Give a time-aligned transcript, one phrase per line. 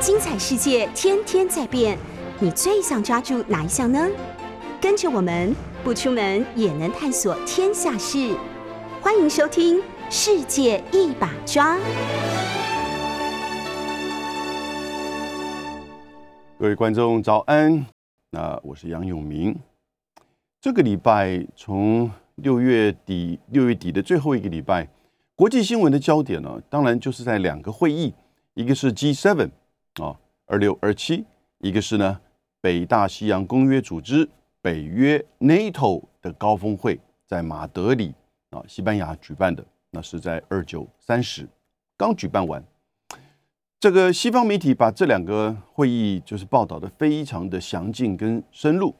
[0.00, 1.98] 精彩世界天天在变，
[2.38, 4.08] 你最想抓住哪一项呢？
[4.80, 8.34] 跟着我们不出门也能探索天下事，
[9.02, 9.76] 欢迎收听
[10.08, 11.76] 《世界一把抓》。
[16.58, 17.84] 各位观众早安，
[18.30, 19.54] 那我是杨永明。
[20.62, 24.88] 这个礼拜从六月底六月底的最后一个礼拜，
[25.36, 28.14] 国际新闻的焦点呢，当然就是在两个会议，
[28.54, 29.50] 一个是 G7
[29.94, 30.14] 啊
[30.46, 31.24] 二六二七，
[31.58, 32.20] 一个是呢
[32.60, 34.28] 北大西洋公约组织
[34.62, 38.14] 北约 NATO 的高峰会，在马德里
[38.50, 41.48] 啊西班牙举办的，那是在二九三十
[41.96, 42.62] 刚举办完。
[43.78, 48.94] 这个西方媒体把这两个会议就是报道的非常的详尽跟深入。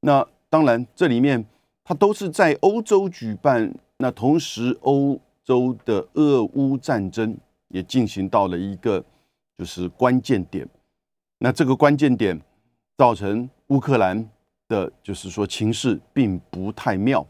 [0.00, 1.44] 那当然这里面
[1.84, 7.36] 它都是在欧洲举办，那同时欧洲的俄乌战争
[7.68, 9.04] 也进行到了一个
[9.58, 10.66] 就是关键点。
[11.38, 12.40] 那这个关键点
[12.96, 14.26] 造成乌克兰
[14.68, 17.26] 的就是说情势并不太妙。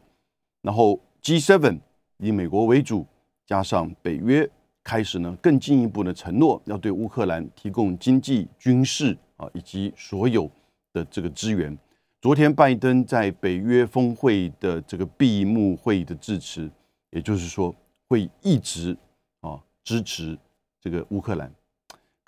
[0.63, 1.81] 然后 G7
[2.19, 3.05] 以美国为主，
[3.47, 4.49] 加上北约。
[4.85, 10.51] 开始呢，更进一步的承诺要对乌克兰提供经济、军事啊以及所有
[10.95, 11.77] 的这个资源。
[12.23, 16.71] 昨天拜登在北约峰会的这个闭幕会议的致辞，
[17.11, 17.75] 也就是说
[18.09, 18.97] 会一直
[19.41, 20.39] 啊支持
[20.81, 21.53] 这个乌克兰。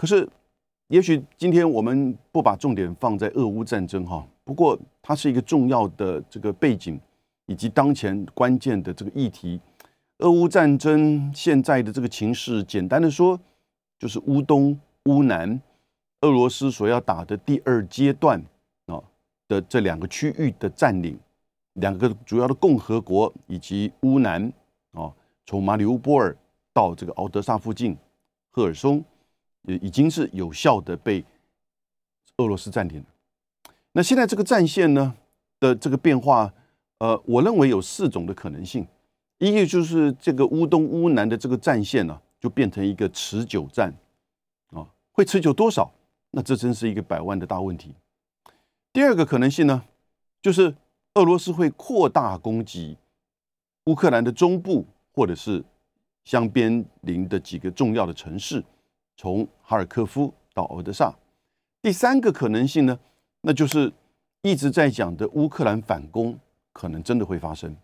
[0.01, 0.27] 可是，
[0.89, 6.98] 也许今天我们不把重点放在俄乌战争哈，不过它是一个重要的这个背景
[7.45, 9.61] 以及当前关键的这个议题。
[10.20, 13.39] 俄乌战争现在的这个情势，简单的说，
[13.98, 15.61] 就是乌东、乌南，
[16.23, 18.42] 俄罗斯所要打的第二阶段
[18.87, 19.03] 啊
[19.48, 21.20] 的这两个区域的占领，
[21.75, 24.51] 两个主要的共和国以及乌南
[24.92, 25.12] 啊，
[25.45, 26.35] 从马里乌波尔
[26.73, 27.95] 到这个敖德萨附近，
[28.51, 29.05] 赫尔松
[29.62, 31.25] 也已经是有效的被
[32.36, 33.06] 俄罗斯占领了。
[33.92, 35.14] 那现在这个战线呢
[35.58, 36.52] 的这个变化，
[36.98, 38.86] 呃，我认为有四种的可能性。
[39.39, 43.90] 一个就是这个乌东乌南的这个战线呢，就变成一个持久战，
[44.70, 45.90] 啊，会持久多少？
[46.30, 47.95] 那这真是一个百万的大问题。
[48.92, 49.83] 第二个可能性呢，
[50.42, 50.74] 就是
[51.14, 52.98] 俄罗斯会扩大攻击
[53.86, 55.64] 乌克兰的中部或者是
[56.24, 58.62] 相边邻的几个重要的城市，
[59.20, 61.14] 从哈尔科夫到敖德萨。
[61.83, 62.98] 第三个可能性呢，
[63.42, 63.92] 那就是
[64.41, 66.39] 一直在讲的乌克兰反攻，
[66.73, 67.77] 可能真的会发生。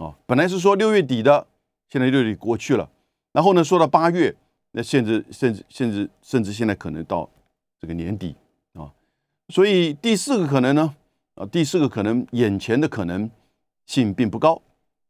[0.00, 1.46] 哦，本来是说六月底的，
[1.88, 2.90] 现在六月底过去了，
[3.30, 4.34] 然后呢，说到八月，
[4.72, 7.30] 那甚至甚至甚至甚至现在可能到
[7.78, 8.34] 这个年底
[8.72, 8.90] 啊，
[9.50, 10.96] 所以第四个可能呢，
[11.36, 13.30] 啊，第四个可能眼前的可能
[13.86, 14.60] 性并不高，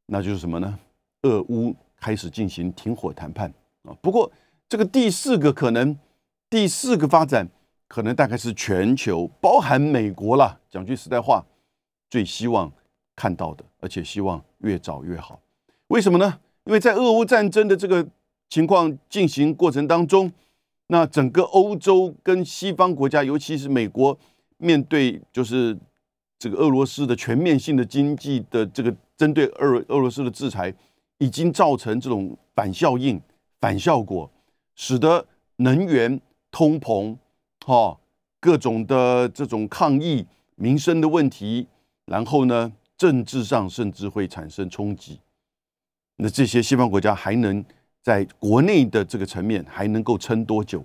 [0.04, 0.78] 那就是什么呢？
[1.22, 3.50] 俄乌开始进行停火谈判
[3.84, 3.96] 啊。
[4.02, 4.30] 不过
[4.70, 5.98] 这个第四个可能，
[6.48, 7.48] 第四个发展
[7.88, 10.60] 可能大概是全球，包含美国了。
[10.70, 11.44] 讲句实在话，
[12.08, 12.72] 最希望。
[13.16, 15.38] 看到的，而且希望越早越好。
[15.88, 16.38] 为什么呢？
[16.64, 18.06] 因为在俄乌战争的这个
[18.48, 20.32] 情况进行过程当中，
[20.86, 24.18] 那整个欧洲跟西方国家，尤其是美国，
[24.56, 25.76] 面对就是
[26.38, 30.72] 这个俄罗斯的全面性的经济的这个针对俄俄罗斯的制裁，
[31.18, 33.20] 已经造成这种反效应、
[33.60, 34.30] 反效果，
[34.74, 35.26] 使得
[35.56, 36.20] 能源
[36.50, 37.16] 通膨、
[37.64, 37.98] 哈
[38.40, 40.26] 各种的这种抗议、
[40.56, 41.66] 民生的问题，
[42.06, 42.72] 然后呢？
[43.00, 45.18] 政治上甚至会产生冲击，
[46.16, 47.64] 那这些西方国家还能
[48.02, 50.84] 在国内的这个层面还能够撑多久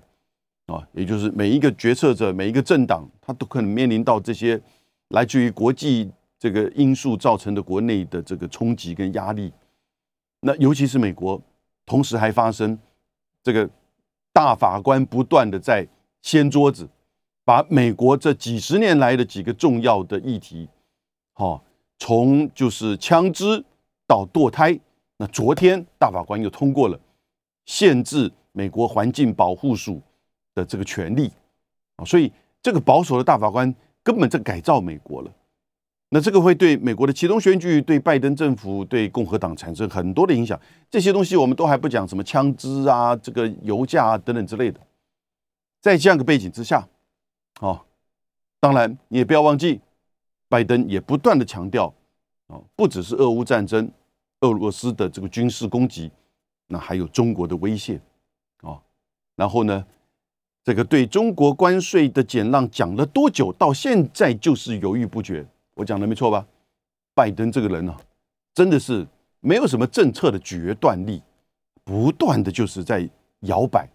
[0.67, 0.87] 啊？
[0.93, 4.57] 也就是每一个决策者、每一个政党，他都可能面临到这些
[5.09, 6.09] 来自于国际
[6.39, 9.51] 这个因素造成的国内的这个冲击跟压力。
[10.39, 11.41] 那尤其是美国，
[11.85, 12.79] 同时还发生
[13.45, 13.69] 这个
[14.33, 15.87] 大法官不断的在
[16.23, 16.89] 掀桌子，
[17.45, 20.67] 把美国这几十年来的几个重要的议题，
[21.31, 21.63] 好。
[21.97, 23.63] 从就是枪支
[24.05, 24.77] 到堕胎，
[25.15, 26.99] 那昨天大法官又通过了
[27.65, 30.01] 限制美国环境保护署
[30.53, 31.31] 的这个权利
[31.95, 32.29] 啊，所以
[32.61, 33.73] 这个保守的大法官
[34.03, 35.31] 根本在改造美国了。
[36.09, 40.59] 那这个会对美国的启动选举、对拜登政府、对共和党产生很多的影响。
[40.89, 44.79] 这些东西我们都还不讲什么枪支啊、这个油价啊等等之类的。
[45.81, 46.87] 在这样的背景之下，
[47.59, 47.81] 哦，
[48.59, 49.81] 当然你也不要忘记。
[50.47, 51.91] 拜登也不断的强调，
[52.47, 53.91] 啊，不只是俄乌战争，
[54.41, 56.11] 俄罗斯的这个军事攻击，
[56.67, 57.99] 那还有中国的威胁，
[58.61, 58.79] 啊，
[59.35, 59.83] 然后呢，
[60.63, 65.45] 这个对中国关税的减让讲了多久，到现在就是犹豫不决。
[65.75, 66.45] 我讲的没错吧？
[67.13, 67.95] 拜登这个人呢，
[68.53, 69.07] 真的是
[69.39, 71.21] 没有什么政策的决断力，
[71.83, 73.07] 不断的就是在
[73.41, 73.87] 摇摆，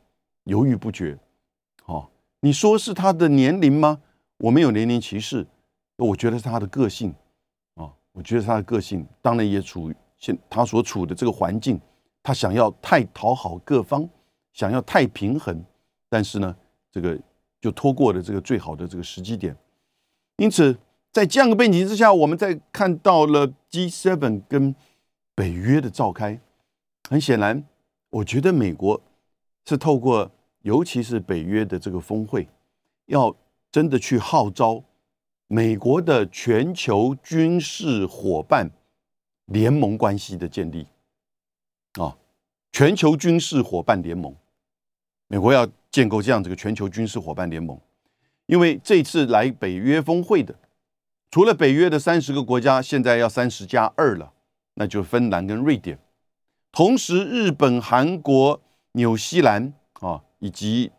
[0.44, 1.18] 犹豫不决，
[1.86, 2.08] 哦，
[2.40, 4.00] 你说是他的年龄吗？
[4.38, 5.46] 我没有年龄歧视，
[5.96, 7.14] 我觉得是他的个性
[7.74, 11.78] 啊，我觉得他的个性，当然也处现他所处的这个环境，
[12.22, 14.08] 他想要太讨好各方，
[14.52, 15.62] 想要太平衡，
[16.08, 16.56] 但是呢，
[16.90, 17.18] 这个
[17.60, 19.54] 就拖过了这个最好的这个时机点，
[20.36, 20.74] 因此
[21.12, 24.74] 在这样的背景之下，我们在看到了 G7 跟
[25.34, 26.40] 北约的召开，
[27.08, 27.64] 很显然，
[28.10, 29.00] 我觉得美国
[29.64, 30.30] 是透过。
[30.62, 32.46] 尤其是北约的这个峰会，
[33.06, 33.34] 要
[33.72, 34.84] 真的去号召
[35.46, 38.70] 美国的全球军事伙伴
[39.46, 40.86] 联盟关系的建立
[41.94, 42.14] 啊，
[42.72, 44.36] 全球军事伙伴联盟，
[45.28, 47.80] 美国要建构这样子个全球军事伙伴联盟，
[48.44, 50.54] 因为这次来北约峰会的，
[51.30, 54.32] 除了北约的三十个国家，现在要三十加二了，
[54.74, 55.98] 那就芬兰跟瑞典，
[56.72, 58.60] 同时日本、韩国、
[58.92, 60.22] 纽西兰啊。
[60.42, 60.90] 以及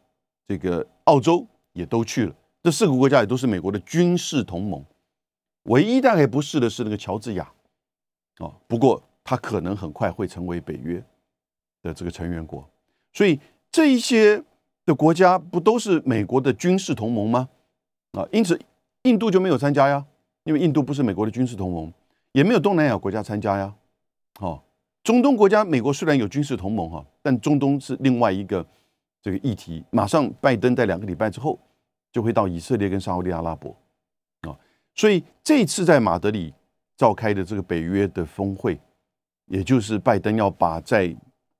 [0.47, 4.85] 这个澳洲也都去了，这四个国家也都是美国的军事同盟。
[5.63, 7.51] 唯一大概不是的是那个乔治亚，
[8.37, 11.03] 啊，不过他可能很快会成为北约
[11.81, 12.63] 的这个成员国。
[13.13, 13.39] 所以
[13.71, 14.43] 这一些
[14.85, 17.49] 的国家不都是美国的军事同盟吗？
[18.11, 18.61] 啊，因此
[19.01, 20.05] 印度就没有参加呀，
[20.43, 21.93] 因为印度不是美国的军事同盟，
[22.31, 23.73] 也没有东南亚国家参加呀。
[24.39, 24.61] 哦，
[25.03, 28.65] 中东国家美国虽然有军事同盟哈，但中东是另外一个。
[29.23, 31.59] 这个议题，马上拜登在两个礼拜之后
[32.11, 33.69] 就会到以色列跟沙特阿拉伯
[34.41, 34.57] 啊，
[34.95, 36.51] 所以这次在马德里
[36.97, 38.79] 召开的这个北约的峰会，
[39.45, 41.15] 也就是拜登要把在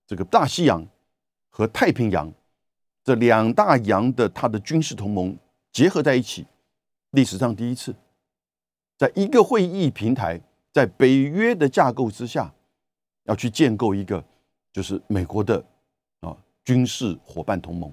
[0.07, 0.83] 这个大西洋
[1.51, 2.33] 和太平洋
[3.03, 5.37] 这两大洋的他的军事同盟
[5.71, 6.47] 结合在一起，
[7.11, 7.95] 历史上第一次，
[9.01, 10.39] 在一个会议平台，
[10.71, 12.53] 在北约的架构之下，
[13.23, 14.23] 要去建构一个
[14.71, 15.65] 就是美国的
[16.19, 16.37] 啊。
[16.63, 17.91] 军事伙伴同盟，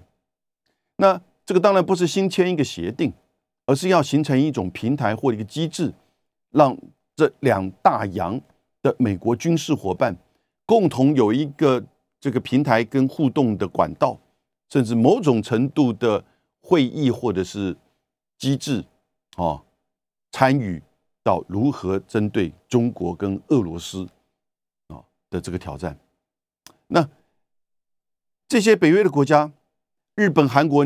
[0.96, 3.10] 那这个当然不是新签一个协定，
[3.64, 5.94] 而是要形成一种平台或一个机制，
[6.50, 6.76] 让
[7.16, 8.38] 这两大洋
[8.82, 10.14] 的美国军事伙伴
[10.66, 11.82] 共同有一个
[12.20, 14.20] 这个平台跟互动的管道，
[14.68, 16.22] 甚至某种程度的
[16.60, 17.74] 会议或者是
[18.36, 18.84] 机制
[19.36, 19.64] 啊，
[20.32, 20.82] 参与
[21.28, 24.08] 到如何针对中国跟俄罗斯
[24.86, 25.94] 啊的这个挑战，
[26.86, 27.06] 那。
[28.50, 29.52] 这些北约的国家，
[30.14, 30.82] 日本、韩国、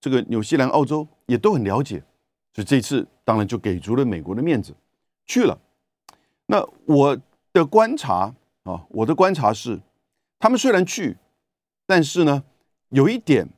[0.00, 2.04] 这个纽西兰、澳洲也都很了解，
[2.54, 4.72] 所以这次当然就给足了美国的面子
[5.26, 5.58] 去了。
[6.46, 7.18] 那我
[7.52, 8.32] 的观察
[8.62, 9.80] 啊，我的观察是，
[10.38, 11.16] 他们虽然去，
[11.84, 12.44] 但是呢，
[12.90, 13.48] 有一点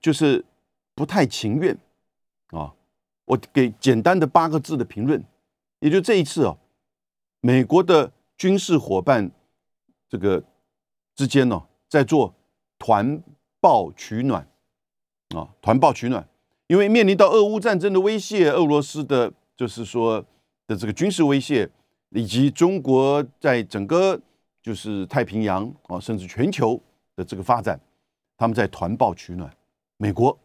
[0.00, 0.44] 就是
[0.96, 1.78] 不太情愿
[2.48, 2.74] 啊。
[3.26, 5.22] 我给简单的八个字的评论，
[5.82, 6.56] 也就这一次哦，
[7.40, 9.30] 美国的军事伙伴
[10.08, 10.42] 这个
[11.14, 12.34] 之间呢，在做。
[12.84, 13.22] 团
[13.60, 14.44] 报取暖
[15.36, 16.28] 啊，团报取暖，
[16.66, 20.20] 因为面临到俄乌战争的威胁，俄罗斯的，就是说
[20.66, 21.70] 的这个军事威胁，
[22.10, 24.20] 以及中国在整个
[24.60, 26.76] 就是太平洋啊，甚至全球
[27.14, 27.78] 的这个发展，
[28.36, 29.48] 他们在团报取暖。
[29.96, 30.36] 美国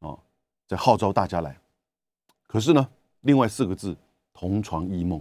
[0.00, 0.18] 啊，
[0.66, 1.56] 在号召大家来，
[2.48, 2.88] 可是呢，
[3.20, 3.96] 另外四个字，
[4.34, 5.20] 同床异梦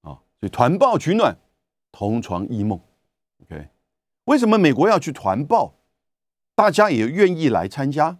[0.00, 1.36] 啊，所以团抱取暖，
[1.92, 2.80] 同床异梦。
[3.42, 3.68] OK，
[4.24, 5.74] 为什么美国要去团抱？
[6.54, 8.18] 大家也愿意来参加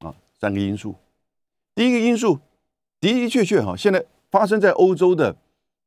[0.00, 0.94] 啊，三个因素。
[1.74, 2.40] 第一个因素
[3.00, 5.36] 的的确确哈，现在发生在欧洲的，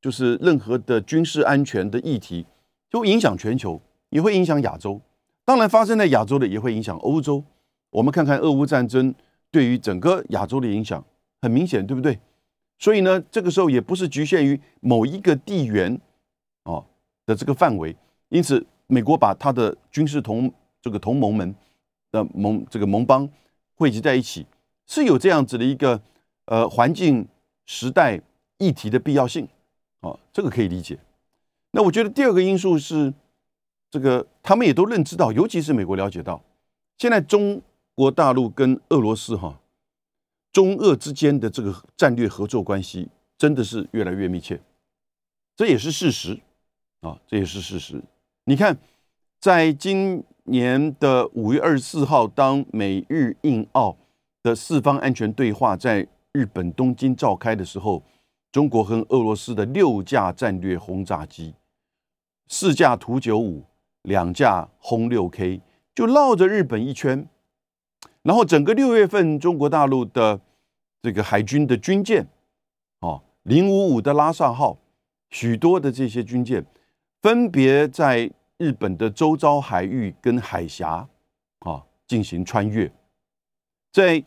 [0.02, 2.46] 就是任何的军事安全的议题，
[2.90, 5.02] 就影响全球，也会影响亚洲。
[5.46, 7.44] 当然，发生在亚洲的也会影响欧洲。
[7.90, 9.14] 我们看看俄乌战争
[9.52, 11.04] 对于整个亚洲的影响
[11.42, 12.20] 很明显，对不对？
[12.80, 16.02] 所以呢，这个时候也不是局限于某一个地缘
[16.64, 16.84] 哦
[17.28, 17.96] 的这个范围。
[18.30, 21.54] 因此，美国把他的军事同这个同盟们。
[22.12, 23.30] 的盟这个盟邦
[23.76, 24.44] 汇集在一起，
[24.88, 26.02] 是有这样子的一个
[26.46, 27.28] 呃环境
[27.68, 28.20] 时代
[28.58, 29.48] 议题的必要性
[30.02, 30.98] 啊，这个可以理解。
[31.70, 33.14] 那我觉得第二个因素是，
[33.92, 36.42] 这个他们也都认知到，尤其是美国了解到，
[36.98, 37.62] 现在中
[37.94, 39.60] 国大陆跟俄罗斯哈
[40.52, 44.60] 中俄之间的这个战略合作关系真的是越来越密切，
[45.56, 46.40] 这也是事实
[47.02, 48.02] 啊，这也是事实。
[48.46, 48.78] 你看，
[49.40, 53.96] 在今年的五月二十四号，当美日印澳
[54.42, 58.04] 的四方安全对话在日本东京召开的时候，
[58.52, 61.54] 中国和俄罗斯的六架战略轰炸机、
[62.48, 63.64] 四架图九五、
[64.02, 65.62] 两架轰六 K
[65.94, 67.28] 就绕着日本一圈，
[68.30, 70.40] 然后整个六月份，中国大陆的
[71.02, 72.28] 这个海军的军舰，
[73.00, 74.78] 哦，零五五的拉萨号，
[75.32, 76.64] 许多的这些军舰
[77.24, 78.30] 分别在。
[78.62, 81.08] 日本的周遭海域跟海峡
[81.60, 82.92] 啊进行穿越，
[83.94, 84.22] 在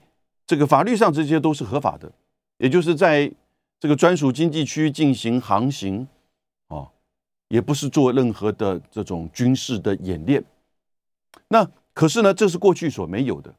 [0.46, 2.10] 这个法律上这些都是合法的，
[2.56, 3.30] 也就是在
[3.78, 6.08] 这个专属经济区进行航行，
[6.68, 6.90] 哦，
[7.48, 10.42] 也不是做任何的这种军事的演练。
[11.48, 13.54] 那可是呢，这是过去所没有的。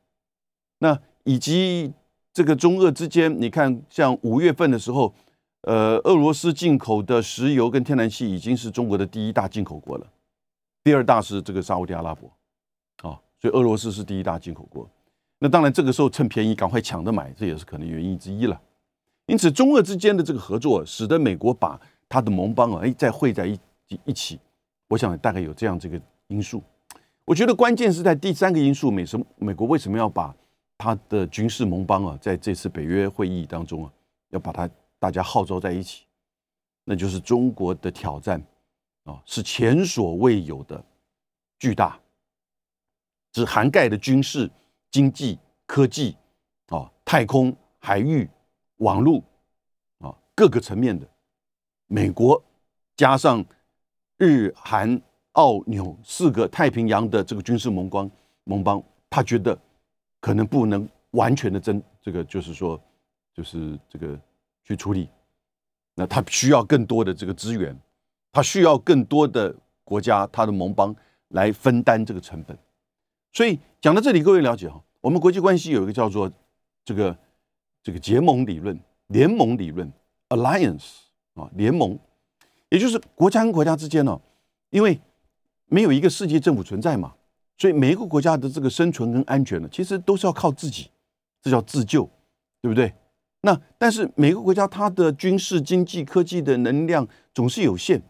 [0.79, 1.93] 那以及
[2.33, 5.13] 这个中俄之间，你看，像五月份的时候，
[5.61, 10.07] 呃，俄罗斯进口的石油跟天然气已经是中国的第一大进口国了，
[10.83, 12.27] 第二大是这个沙地阿拉伯，
[13.07, 14.89] 啊，所以俄罗斯是第一大进口国。
[15.39, 18.59] 那当然，这个时候趁便宜赶快抢着买，这也是可能原因之一了。
[19.27, 23.59] 因此，中俄之间的这个合作，使得美国把他的盟邦啊，哎，再汇在一
[24.05, 24.39] 一起。
[24.89, 26.61] 我想大概有这样这个因素。
[27.25, 30.35] 我觉得关键是在第三个因素，美什美国为什么要把
[30.83, 33.93] 他的军事盟邦啊，在这次北约会议当中啊，
[34.31, 36.05] 要把它大家号召在一起？
[36.83, 38.43] 那就是中国的挑战
[39.05, 40.83] 啊，是前所未有的
[41.57, 41.97] 巨大，
[43.31, 44.51] 只涵盖的军事。
[44.91, 46.15] 经济、科技，
[46.67, 48.29] 啊，太空、海域、
[48.75, 49.23] 网络，
[49.97, 51.09] 啊，各个层面的，
[51.87, 52.39] 美国
[52.95, 53.43] 加上
[54.17, 58.11] 日、韩、澳、纽四个太平洋的这个军事盟邦
[58.43, 59.59] 盟邦，他觉得
[60.23, 62.81] 可能不能完全的真这个，就是说，
[63.33, 64.17] 就是这个
[64.63, 65.09] 去处理，
[65.95, 67.77] 那他需要更多的这个资源，
[68.31, 69.53] 他需要更多的
[69.83, 70.95] 国家，他的盟邦
[71.27, 72.57] 来分担这个成本。
[73.33, 76.31] 所以讲到这里，各位了解哈，我们国际关系有一个叫做
[76.85, 77.17] 这个
[77.83, 79.91] 这个结盟理论、联盟理论
[80.29, 80.99] （alliance）
[81.33, 81.99] 啊，联盟，
[82.69, 84.17] 也就是国家跟国家之间呢，
[84.69, 84.97] 因为
[85.65, 87.13] 没有一个世界政府存在嘛，
[87.57, 90.89] 所以每一个国家的这个生存跟安全呢，其实都是要靠自己，
[91.41, 92.09] 这叫自救，
[92.61, 92.93] 对不对？
[93.41, 98.01] 那但是每个国家它的军事、经济、科技的能量总是有限，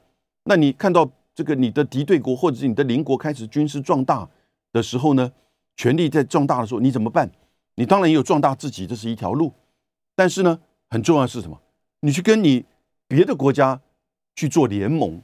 [0.43, 4.29] 那你看到这个你的敌对国或者是你的邻国开始军事壮大。
[4.71, 5.31] 的时候呢，
[5.77, 7.29] 权力在壮大的时候，你怎么办？
[7.75, 9.53] 你当然也有壮大自己，这是一条路。
[10.15, 10.59] 但是呢，
[10.89, 11.62] 很重要的是什么？
[12.00, 12.65] 你去跟你
[13.07, 13.79] 别的国家
[14.35, 15.21] 去做联盟，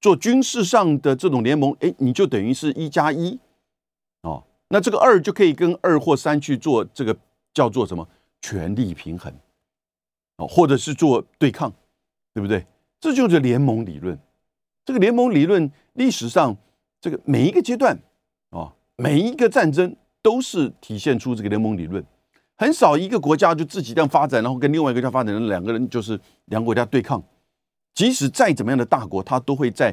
[0.00, 3.38] 做军事上的这种联盟，哎，你就等于是一加一，
[4.22, 7.16] 哦，那这个二就可以跟二或三去做这个
[7.52, 8.08] 叫做什么
[8.40, 9.32] 权力平衡，
[10.36, 11.72] 哦，或者是做对抗，
[12.34, 12.66] 对不对？
[13.00, 14.18] 这就是联盟理论。
[14.84, 16.56] 这个联盟理论历史上。
[17.00, 17.96] 这个每一个阶段
[18.50, 22.04] 啊，每一个战争都是体现出这个联盟理论。
[22.56, 27.22] 很少一个国家就自己这样发展，然后跟另外一个国家发展，两个人就是两个国家对抗。
[27.98, 29.92] 即使再怎么样的大国，他都会在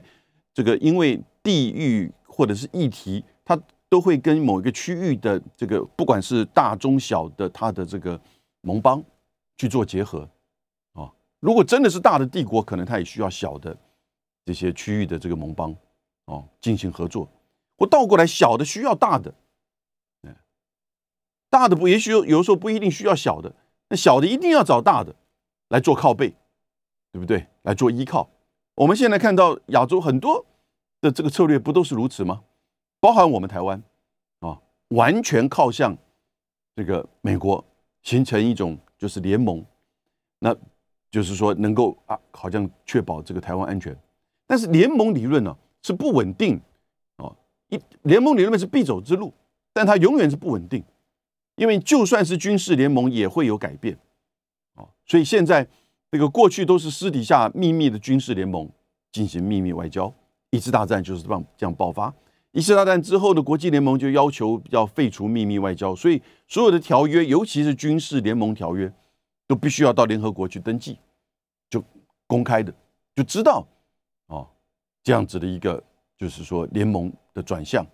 [0.53, 3.59] 这个因为地域或者是议题，他
[3.89, 8.21] 都会跟某一个区域的这个不管是大中小的他的这个
[8.61, 9.03] 盟邦
[9.57, 10.29] 去做结合
[10.93, 11.11] 啊。
[11.39, 13.75] 如果真的是大的帝国，可能他也需要小的
[14.45, 15.75] 这些区域的这个盟邦。
[16.25, 17.27] 哦，进行合作，
[17.75, 19.33] 或倒过来，小的需要大的，
[20.21, 20.35] 嗯，
[21.49, 23.55] 大的不也许有有时候不一定需要小的，
[23.89, 25.15] 那小的一定要找大的
[25.69, 26.35] 来做靠背，
[27.15, 27.47] 对不对？
[27.61, 28.29] 来做依靠。
[28.75, 30.45] 我们现在看到亚洲很多
[30.99, 32.43] 的这个策略不都是如此吗？
[32.99, 33.81] 包含我们台湾
[34.41, 35.97] 啊，完全靠向
[36.75, 37.63] 这个美国，
[38.01, 39.65] 形成一种就是联盟，
[40.39, 40.53] 那
[41.09, 43.97] 就是说能够啊，好像确保这个台湾安全。
[44.45, 45.55] 但是联盟理论呢？
[45.83, 46.59] 是不稳定，
[47.15, 47.33] 哦，
[47.69, 49.33] 一联盟理论是必走之路，
[49.71, 50.83] 但它永远是不稳定，
[51.55, 53.97] 因为就算是军事联盟也会有改变，
[54.73, 55.65] 哦，所以现在
[56.15, 58.69] 这个过去都是私底下秘密的军事联盟
[59.11, 60.09] 进行秘密外交，
[60.49, 62.13] 一次大战就是这样这样爆发，
[62.53, 68.89] 一次大战之后的国际联盟就要求要废除秘密外交，所以所有的条约，尤其是军事联盟条约，
[69.45, 70.97] 都必须要到联合国去登记，
[71.69, 71.83] 就
[72.27, 72.73] 公开的
[73.13, 73.67] 就知道。
[75.03, 75.83] 这样子的一个，
[76.17, 77.85] 就是说联盟的转向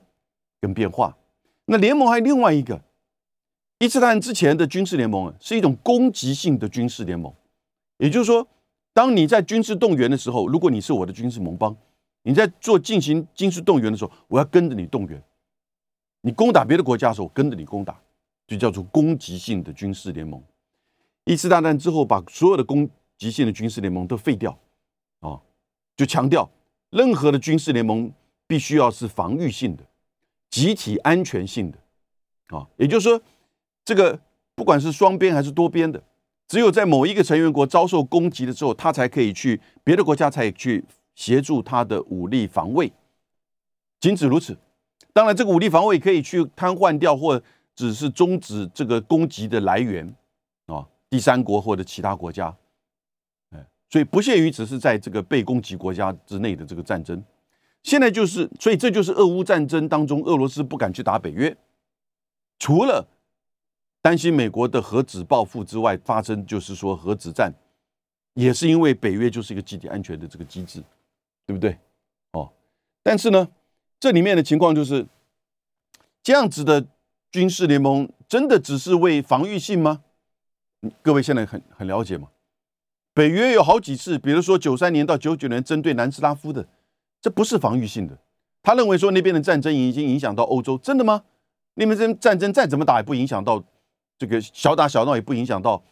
[0.61, 1.17] 跟变化。
[1.65, 2.79] 那联盟还有另外一个，
[3.79, 7.33] 一次大战之前的军事联盟啊，是一种攻击性的军事联盟。
[8.01, 8.47] 也就是说，
[8.93, 11.77] 当你在军事动员的时候，如果你是我的军事盟邦，
[12.23, 15.21] 你在做进行军事动员的时候，我要跟着你动员。
[16.21, 18.01] 你攻打别的国家的时候，我跟着你攻打，
[18.47, 20.41] 就叫做攻击性的军事联盟。
[21.25, 22.89] 一次大战之后，把所有的攻
[23.19, 24.57] 击性的军事联盟都废掉，
[25.19, 25.39] 啊，
[25.95, 26.49] 就强调。
[26.89, 28.11] 任何的军事联盟
[28.47, 29.83] 必须要是防御性的、
[30.49, 31.77] 集体安全性的，
[32.57, 33.21] 啊，也就是说，
[33.85, 34.19] 这个
[34.55, 36.03] 不管是双边还是多边的，
[36.51, 40.83] 只有在某一个成员国遭受攻击的时候，他才可以去别的国家才去
[41.15, 42.91] 协助他的武力防卫，
[44.01, 44.57] 仅此如此。
[45.13, 47.41] 当然，这个武力防卫可以去瘫痪掉或
[47.73, 50.13] 只是终止这个攻击的来源，
[50.65, 52.53] 啊，第三国或者其他国家。
[53.89, 57.23] 所以不限于只是在这个被攻击国家之内的这个战争，
[57.83, 61.55] 现在就是，所以这就是俄乌战争当中，俄罗斯不敢去打北约，
[62.59, 63.07] 除了
[64.01, 67.53] 担心美国的核子报复之外，发生就是说核子战，
[68.33, 70.83] 也是因为北约就是一个集体安全的这个机制，
[71.45, 71.77] 对不对？
[72.31, 72.51] 哦，
[73.03, 73.47] 但是呢，
[73.99, 75.05] 这里面的情况就是
[76.23, 76.85] 这样子的
[77.31, 80.01] 军事联盟，真的只是为防御性吗？
[81.03, 82.29] 各位现在很很了解吗？
[83.13, 86.67] 北约有好几次，比如说九三年到九九年针对南斯拉夫的，
[87.21, 88.17] 这不是防御性的。
[88.63, 91.23] 他认为说那边的战争已经影响到欧洲，真的吗？
[91.75, 93.63] 那边这战争再怎么打也不影响到
[94.21, 95.83] 这个小打小闹，也不影响到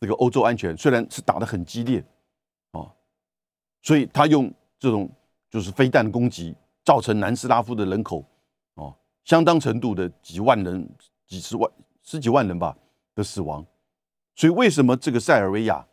[0.00, 0.74] 这个欧洲安全。
[0.74, 2.02] 虽然是打得很激烈，
[2.70, 2.90] 哦，
[3.82, 5.06] 所以他用这种
[5.50, 8.24] 就是飞弹攻击，造成南斯拉夫的人口
[8.76, 10.88] 哦相当程度的几万人、
[11.26, 11.70] 几十万、
[12.02, 12.74] 十几万人吧
[13.14, 13.62] 的死亡。
[14.34, 15.86] 所以为什么这个塞尔维亚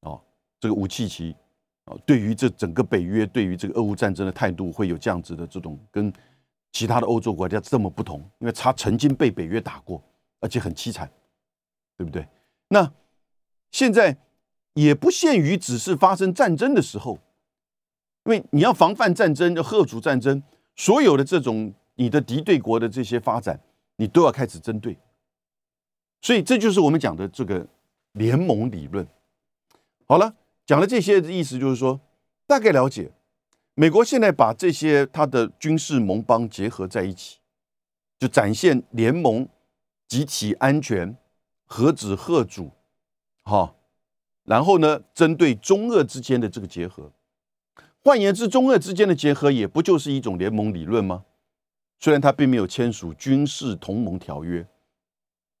[0.00, 0.20] 哦
[0.58, 1.36] 这个武契奇
[1.84, 6.12] 哦对于这整个北约对于这个俄乌战争的态度会有这样子的这种跟？
[6.70, 10.02] 其他的欧洲国家这么不同，因为他曾经被北约打过，
[10.38, 11.10] 而且很凄惨，
[11.98, 12.26] 对不对？
[12.68, 12.90] 那
[13.70, 14.16] 现在
[14.72, 17.18] 也不限于只是发生战争的时候，
[18.24, 20.42] 因为你要防范战争、要贺主战争，
[20.76, 23.60] 所有的这种你的敌对国的这些发展，
[23.96, 24.96] 你都要开始针对。
[26.22, 27.66] 所以这就是我们讲的这个
[28.12, 29.06] 联盟理论。
[30.06, 32.00] 好了，讲了这些的意思就是说，
[32.46, 33.10] 大概了解。
[33.74, 37.38] 美国现在把这些它的军事盟邦结合在一起，
[38.18, 39.48] 就展现联盟、
[40.08, 41.16] 集体安全、
[41.68, 42.72] 核子贺主，
[43.44, 43.76] 哈，
[44.42, 47.12] 然后呢，针对中俄之间的这个结合，
[48.02, 51.24] 换言之，中俄之间的结合也不就是一种联盟理论吗？
[52.00, 54.66] 虽然他并没有签署军事同盟条约，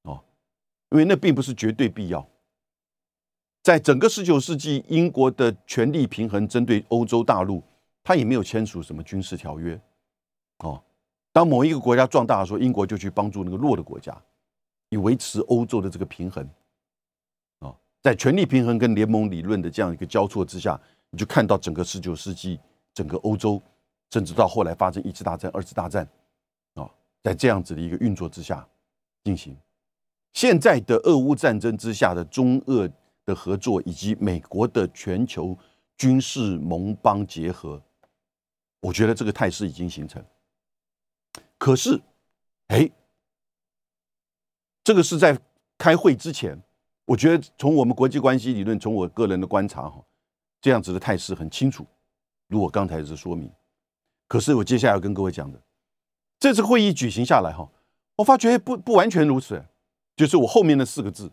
[0.02, 0.24] 哦，
[0.90, 2.26] 因为那并不是绝对必要。
[3.62, 7.62] 在整个十九世纪，英国的权力平衡针对欧洲大陆。
[8.04, 9.78] 他也没有签署什么军事条约，
[10.60, 10.82] 哦。
[11.30, 14.18] 当某一个国家壮大的时候，英国就去帮助那个弱的国家，
[14.90, 16.48] 以维持欧洲的这个平衡。
[17.60, 22.58] 啊，在权力平衡跟联盟理论的这样一个交错之下，你就看到整个十九世纪
[22.94, 23.62] 整个欧洲，
[24.10, 26.08] 甚至到后来发生一次大战、二次大战，
[26.74, 26.88] 啊，
[27.22, 28.66] 在这样子的一个运作之下
[29.24, 29.56] 进行。
[30.34, 32.88] 现在的俄乌战争之下的中俄
[33.24, 35.56] 的合作，以及美国的全球
[35.96, 37.82] 军事盟邦结合。
[38.80, 40.24] 我觉得这个态势已经形成，
[41.58, 42.00] 可是，
[42.68, 42.88] 哎，
[44.88, 45.38] 这个是在
[45.76, 46.58] 开会之前，
[47.04, 50.02] 我觉得从我们国际关系理论，从我个人的观察哈，
[50.62, 51.86] 这样子的态势很清楚。
[52.46, 53.52] 如我刚才是说明，
[54.26, 55.60] 可是我接下来要跟各位讲的，
[56.40, 57.70] 这次会议举行下来哈，
[58.16, 59.62] 我发觉不不完全如此，
[60.16, 61.30] 就是我后面的四个字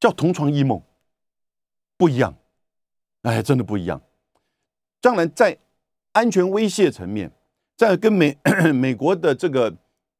[0.00, 0.80] 叫同床异梦，
[1.98, 2.34] 不一样，
[3.24, 4.00] 哎，真的不一样。
[5.02, 5.58] 当然在。
[6.12, 7.30] 安全威胁层面，
[7.76, 8.36] 在跟美
[8.74, 9.72] 美国的这个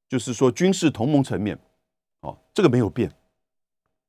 [0.09, 1.59] 就是说军事同盟层面，
[2.21, 3.13] 哦，这个没有变，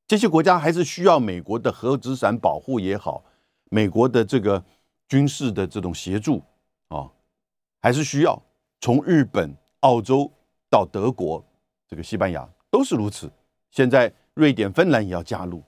[0.08, 3.24] 这些国家还是需要美国的核资产保护也好，
[3.70, 4.64] 美国的这个
[5.08, 6.42] 军事的这种协助
[6.90, 7.10] 啊，
[7.80, 8.42] 还是需要。
[8.80, 10.32] 从日本、澳洲
[10.70, 11.44] 到德国，
[11.88, 13.32] 这个西班牙都是如此。
[13.70, 15.64] 现在瑞典、芬兰也要加入，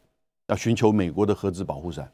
[0.48, 2.12] 要寻求美国的核子保护伞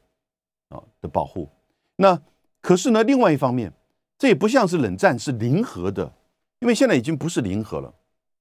[0.70, 1.50] 啊的保护。
[1.96, 2.22] 那
[2.62, 3.74] 可是呢，另外一方面。
[4.22, 6.12] 这也不像是冷战，是零和的，
[6.60, 7.94] 因为现在已经不是零和了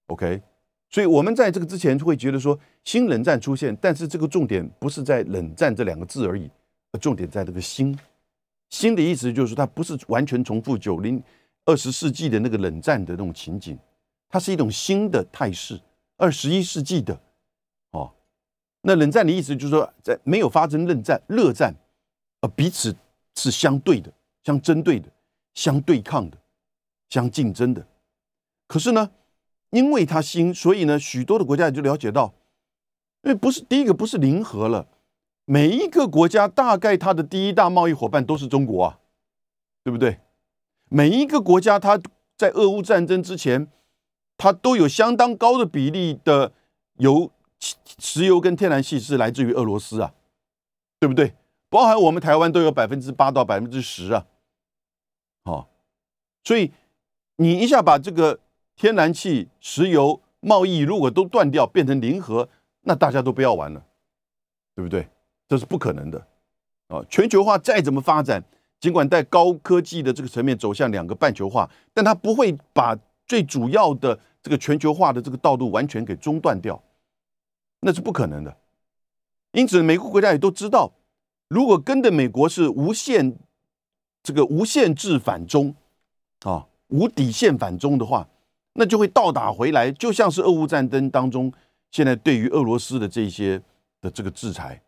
[0.08, 0.42] ，OK？
[0.90, 6.50] 所以我们在这个之前会觉得说新冷战出现，但是这个重点不是在冷战这两个字而已，
[7.00, 7.98] 重点在这个新。
[8.70, 11.22] 新的意思就是它不是完全重复九零
[11.64, 13.78] 二十世纪的那个冷战的那种情景，
[14.28, 15.80] 它是一种新的态势，
[16.16, 17.18] 二十一世纪的
[17.90, 18.10] 哦。
[18.82, 21.74] 那冷战的意思就是说，在没有发生冷战、热战，
[22.40, 22.94] 呃，彼此
[23.36, 24.12] 是相对的、
[24.44, 25.08] 相针对的。
[25.54, 26.38] 相对抗的，
[27.08, 27.84] 相竞争的，
[28.68, 29.10] 可是呢，
[29.70, 32.34] 因为它新，所以呢，许多的国家也就了解到，
[33.22, 34.88] 因为不是第一个不是零和了，
[35.44, 38.98] 每一个国家大概它的第一大贸易伙伴都是中国啊，
[39.84, 40.20] 对不对？
[40.88, 42.00] 每一个国家它
[42.36, 43.70] 在俄乌战争之前，
[44.36, 46.52] 它都有相当高的比例的
[46.94, 47.30] 油、
[47.98, 50.14] 石油跟天然气是来自于俄罗斯啊，
[50.98, 51.34] 对不对？
[51.68, 54.26] 包含我们台湾都有百分之八到百分之十啊。
[55.44, 55.68] 哦，
[56.42, 56.72] 所以
[57.36, 58.40] 你一下把这个
[58.78, 62.48] 天然气、石油贸易如果都断掉，变成零和，
[62.82, 63.84] 那大家都不要玩了，
[64.74, 65.06] 对不对？
[65.48, 66.26] 这是不可能的
[66.86, 67.04] 啊！
[67.10, 68.42] 全球化再怎么发展，
[68.80, 76.82] 尽管在高科技的这个层面走向两个半球化，但它不会把最主要的这个全球化的这个道路完全给中断掉，
[77.80, 78.56] 那是不可能的。
[79.52, 80.92] 因此，每个国家也都知道，
[81.48, 83.36] 如果跟着美国是无限。
[84.20, 85.74] 这个无限制反中，
[86.40, 88.28] 啊，无底线反中的话，
[88.78, 91.52] 那就会倒打回来，就像是俄乌战争当中
[91.90, 93.60] 现在对于俄罗斯的这些
[94.00, 94.80] 的这个制裁，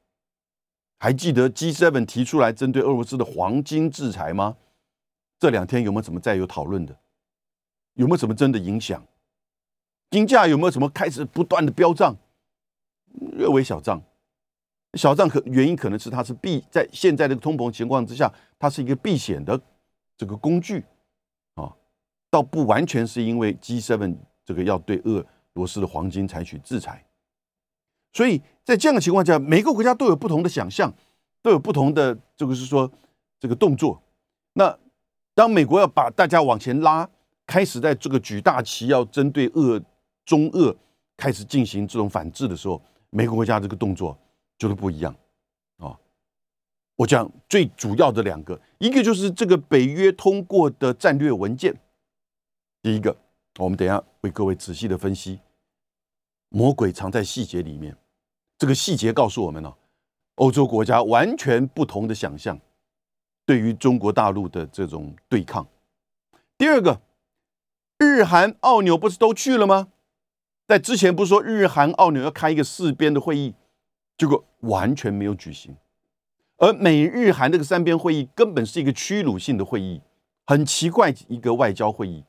[1.01, 4.57] 还记得 G7 提出来针对俄罗斯的黄金制裁吗？
[5.41, 6.97] 这两天有没有什么再有讨论的？
[7.95, 9.05] 有没有什么真的影响？
[10.11, 12.17] 金价有没有什么开始不断的飙涨？
[13.33, 14.01] 略微小涨，
[14.95, 19.61] 小涨可原因可能是它是避在现在的通膨情况之下，它是一个避险的
[20.17, 20.85] 这个工具，
[22.31, 27.05] 倒不完全是因为 G7 这个要对俄罗斯的黄金采取制裁。
[28.13, 30.93] 所以在这样的情况下，每个国家都有不同的想象，
[31.43, 32.91] 都有不同的这个是说
[33.39, 34.03] 这个动作。
[34.55, 34.77] 那
[35.35, 37.09] 当美国要把大家往前拉，
[37.47, 39.81] 开始在这个举大旗要针对俄
[40.25, 40.77] 中俄
[41.17, 44.17] 开始进行这种反制的时候，每个国家这个动作
[44.59, 45.15] 就是不一样
[45.79, 45.97] 啊。
[46.97, 51.75] 我讲最主要的两个，一个就是这个北约通过的战略文件。
[52.83, 53.15] 第一个，
[53.59, 55.41] 我们等下为各位仔细的分析。
[56.49, 57.95] 魔鬼藏在细节里面，
[58.57, 59.75] 这个细节告诉我们呢，
[60.37, 62.59] 欧洲国家完全不同的想象
[63.45, 65.69] 对于中国大陆的这种对抗。
[66.57, 67.03] 第二个，
[67.99, 69.89] 日韩澳纽不是都去了吗？
[70.67, 73.55] 在之前不是说日韩澳纽要开一个四边的会议，
[74.17, 75.77] 结果完全没有举行，
[76.57, 80.01] 而美日韩这个三边会议根本是一个屈辱性的会议，
[80.47, 82.25] 很奇怪一个外交会议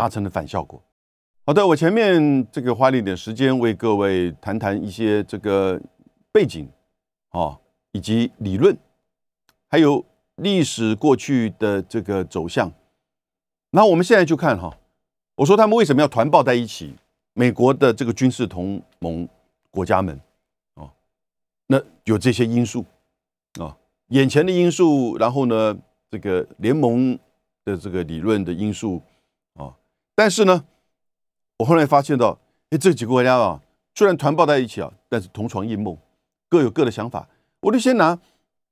[0.00, 0.82] 达成了反效果。
[1.44, 5.78] 好的，我前面这个花了一点时间为各位谈谈一些这个
[6.32, 6.66] 背景
[7.28, 7.58] 啊，
[7.92, 8.74] 以及理论，
[9.68, 10.02] 还有
[10.36, 12.72] 历史过去的这个走向。
[13.72, 14.74] 那我们现在就看哈，
[15.34, 16.94] 我说他们为什么要团抱在一起？
[17.34, 19.28] 美国的这个军事同盟
[19.70, 20.18] 国家们
[20.76, 20.90] 啊，
[21.66, 22.86] 那有这些因素
[23.60, 23.76] 啊，
[24.08, 25.76] 眼前的因素，然后呢，
[26.10, 27.18] 这个联盟
[27.66, 29.02] 的这个理论的因素，
[30.20, 30.66] 但是呢。
[31.56, 32.38] 我后来发现到，
[32.70, 33.60] 哎，这几个国家啊，
[33.94, 35.96] 虽然团抱在一起啊，但是同床异梦，
[36.48, 37.26] 各有各的想法。
[37.60, 38.18] 我就先拿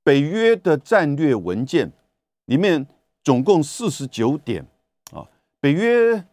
[0.03, 1.91] 北约的战略文件
[2.45, 2.85] 里面
[3.23, 4.63] 总共四十九点
[5.11, 5.27] 啊，
[5.59, 6.23] 北约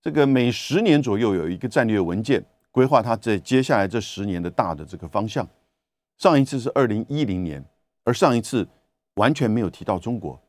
[0.00, 5.48] 这个每十年左右有一个战略文件，规划它在接下来这十年的大的这个方向。
[6.16, 7.64] 上一次是二零一零年，
[8.04, 8.66] 而上一次
[9.14, 10.40] 完全没有提到中国。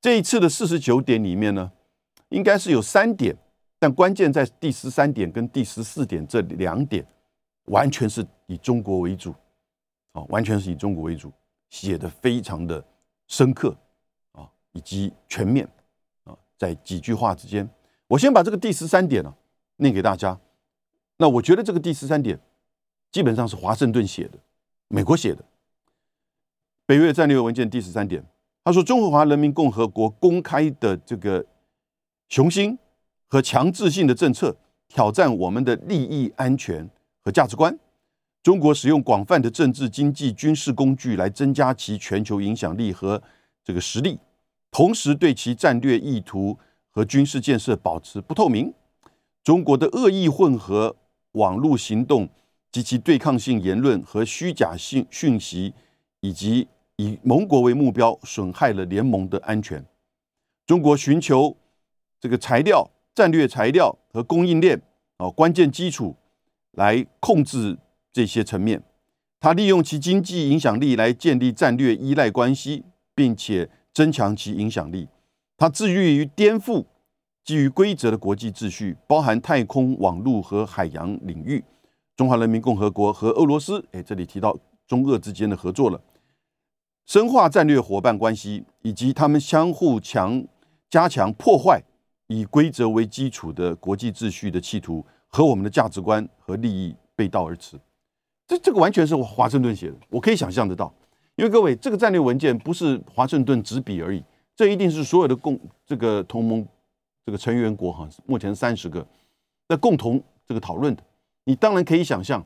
[0.00, 1.72] 这一次的四十九点里面呢，
[2.28, 3.34] 应该是有三点。
[3.82, 7.04] 但关键在第十三点跟第十四点这两点，
[7.64, 9.34] 完全是以中国为主，
[10.12, 11.32] 啊，完全是以中国为主，
[11.68, 12.84] 写的非常的
[13.26, 13.76] 深刻，
[14.30, 15.68] 啊，以及全面，
[16.22, 17.68] 啊，在几句话之间，
[18.06, 19.34] 我先把这个第十三点呢
[19.78, 20.38] 念给大家。
[21.16, 22.38] 那我觉得这个第十三点
[23.10, 24.38] 基本上是华盛顿写的，
[24.86, 25.44] 美国写的，
[26.86, 28.24] 北约战略文件第十三点，
[28.62, 31.44] 他说中华人民共和国公开的这个
[32.28, 32.78] 雄心。
[33.32, 34.54] 和强制性的政策
[34.88, 36.86] 挑战我们的利益、安全
[37.24, 37.74] 和价值观。
[38.42, 43.22] 中国使用广泛的政治、经济、军事工具来增加其全球影响力和
[43.64, 44.18] 这个实力，
[44.70, 46.58] 同时对其战略意图
[46.90, 48.70] 和军事建设保持不透明。
[49.42, 50.94] 中国的恶意混合
[51.32, 52.28] 网络行动
[52.70, 55.72] 及其对抗性言论和虚假性讯息，
[56.20, 59.82] 以及以盟国为目标，损害了联盟的安全。
[60.66, 61.56] 中国寻求
[62.20, 62.90] 这个材料。
[63.14, 64.80] 战略材料和供应链
[65.18, 66.16] 哦，关键基础
[66.72, 67.78] 来控制
[68.12, 68.82] 这些层面。
[69.40, 75.08] 他利用其经济影响力来建立战略依赖关系，并且增强其影响力。
[75.56, 76.84] 他致力于颠覆
[77.44, 81.64] 基于规则的国际秩序，包含太空、网络和海洋领域。
[82.16, 86.00] 中华人民共和国和俄罗斯，哎，这里提到中俄之间的合作了，
[87.06, 90.46] 深化战略伙伴关系，以及他们相互强
[90.88, 91.82] 加强破坏。
[92.32, 97.78] 以规则为基础的国际秩序的企图和我们的价值观和利益背道而驰，
[98.46, 100.92] 这这个完全是华盛顿写的，我可以想象得到。
[101.36, 104.22] 因为各位，这个战略文件不是华盛顿执笔而已，
[104.54, 106.66] 这一定是所有的共这个同盟
[107.24, 109.06] 这个成员国哈，目前三十个
[109.68, 111.02] 在共同这个讨论的。
[111.44, 112.44] 你当然可以想象，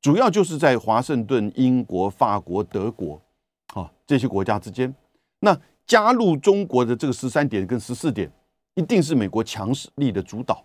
[0.00, 3.20] 主要就是在华盛顿、英国、法国、德国
[3.74, 4.94] 啊这些国家之间，
[5.40, 8.30] 那加入中国的这个十三点跟十四点。
[8.78, 10.64] 一定是美国强势力的主导，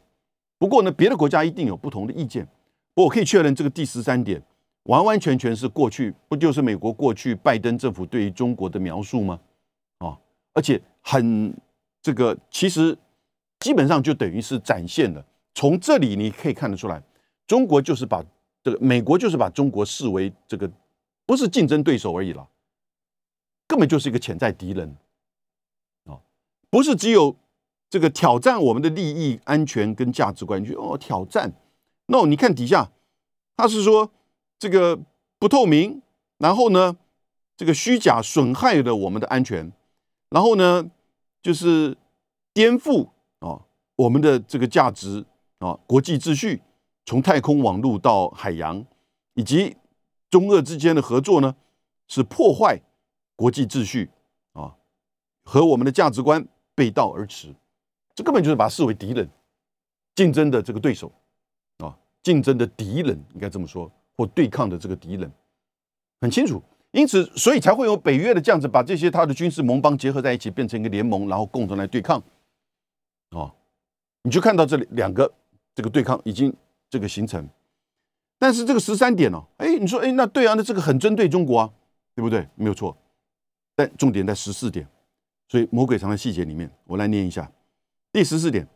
[0.60, 2.46] 不过呢，别的国家一定有不同的意见。
[2.94, 4.40] 不过我可以确认，这个第十三点
[4.84, 9.40] 完完全全是过去不就是美国过去拜登政府对于中国的描述吗？
[9.98, 10.16] 啊，
[10.54, 11.52] 而且很
[12.04, 12.96] 这个其实
[13.62, 17.02] 基本上就等于是展现了，从这里你可以看得出来，
[17.48, 18.24] 中国就是把
[18.62, 20.72] 这个美国就是把中国视为这个
[21.26, 22.48] 不是竞争对手而已了，
[23.68, 24.96] 根本就是一个潜在敌人
[26.06, 26.22] 啊，
[26.70, 27.36] 不是只有。
[27.94, 31.54] 这个挑战我们的利益、安全跟价值观，就哦挑战。
[32.08, 32.90] 那你看底下
[33.56, 34.10] 他是说
[34.58, 35.00] 这个
[35.38, 36.02] 不透明，
[36.40, 36.98] 然后呢，
[37.56, 39.72] 这个虚假损害了我们的安全，
[40.30, 40.90] 然后呢，
[41.44, 41.96] 就是
[42.52, 43.62] 颠覆啊
[43.96, 45.24] 我们的这个价值
[45.60, 46.64] 啊国际秩序，
[47.06, 48.84] 从太空网络到海洋，
[49.36, 49.78] 以及
[50.32, 51.56] 中俄之间的合作呢，
[52.08, 52.82] 是破坏
[53.36, 54.10] 国际秩序
[54.54, 54.78] 啊，
[55.44, 57.54] 和我们的价值观背道而驰，
[58.16, 59.28] 这根本就是把它视为敌人，
[60.16, 61.12] 竞争的这个对手
[61.78, 61.98] 啊。
[62.22, 65.30] 竞争的敌人应该这么说，或对抗的这个敌人
[66.22, 72.24] 很清楚，因此所以才会有北约的这样子把这些他的军事盟邦结合在一起，变成一个联盟，然后共同来对抗。
[73.32, 73.54] 哦，
[74.22, 75.30] 你就看到这里两个
[75.76, 76.54] 这个对抗已经
[76.90, 77.46] 这个形成，
[78.38, 81.74] 但是这个十三点哦，哎，你说哎，那对啊，那这个很针对中国啊，
[82.16, 82.48] 对不对？
[82.56, 82.96] 没有错，
[83.76, 84.88] 但重点在十四点，
[85.50, 87.52] 所以魔鬼藏在细节里面，我来念一下
[88.14, 88.68] 第十四点。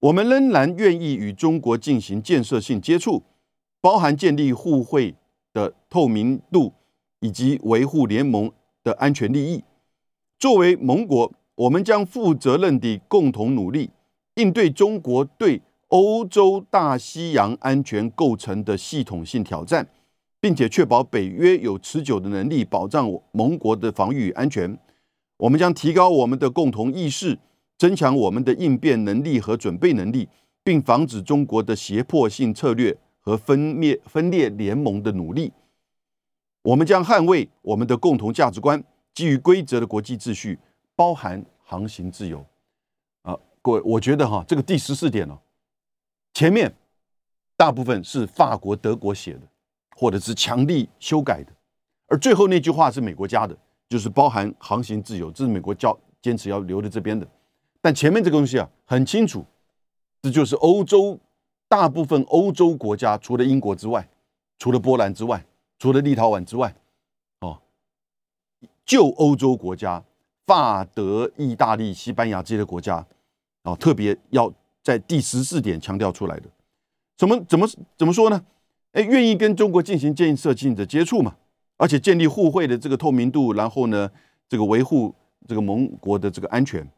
[0.00, 3.22] 我们仍然愿意与中国进行建设性接触，
[3.82, 5.14] 包含建立互惠
[5.52, 6.72] 的透明度
[7.20, 8.50] 以及维护联盟
[8.82, 9.62] 的安全利益。
[10.38, 13.90] 作为盟国，我们将负责任地共同努力，
[14.36, 19.86] 应对中国对欧洲大西洋安全构成的系统性挑战，
[20.40, 24.78] 并且确保北约有持久的能力保障盟国的防御与安全。
[25.36, 27.38] 我们将提高我们的共同意识。
[27.82, 30.28] 增强我们的应变能力和准备能力，
[30.62, 35.52] 并防止中国的胁迫性策略和分裂分裂联盟的努力。
[36.62, 38.80] 我们将捍卫我们的共同价值观，
[39.12, 40.56] 基于规则的国际秩序，
[40.94, 42.46] 包含航行自由。
[43.22, 45.36] 啊，各位，我觉得哈，这个第十四点呢，
[46.34, 46.72] 前面
[47.56, 49.40] 大部分是法国、德国写的，
[49.96, 51.52] 或者是强力修改的，
[52.06, 57.26] 而最后那句话是美国加的，就是包含航行自由，这是美国叫坚持要留在这边的。
[57.82, 59.44] 但前面这个东西啊，很清楚，
[60.22, 61.18] 这就是欧洲
[61.68, 64.08] 大部分欧洲国家，除了英国之外，
[64.56, 65.44] 除了波兰之外，
[65.80, 66.72] 除了立陶宛之外，
[67.40, 67.60] 哦，
[68.86, 70.04] 旧欧洲国家，
[70.46, 73.04] 法德、意大利、西班牙这些国家，
[73.64, 76.48] 哦，特别要在第十四点强调出来的，
[77.16, 77.66] 怎么怎么
[77.98, 78.44] 怎么说呢？
[78.92, 81.34] 哎，愿意跟中国进行建设性的接触嘛，
[81.78, 84.08] 而且建立互惠的这个透明度，然后呢，
[84.48, 85.12] 这个维护
[85.48, 86.88] 这个盟国的这个安全。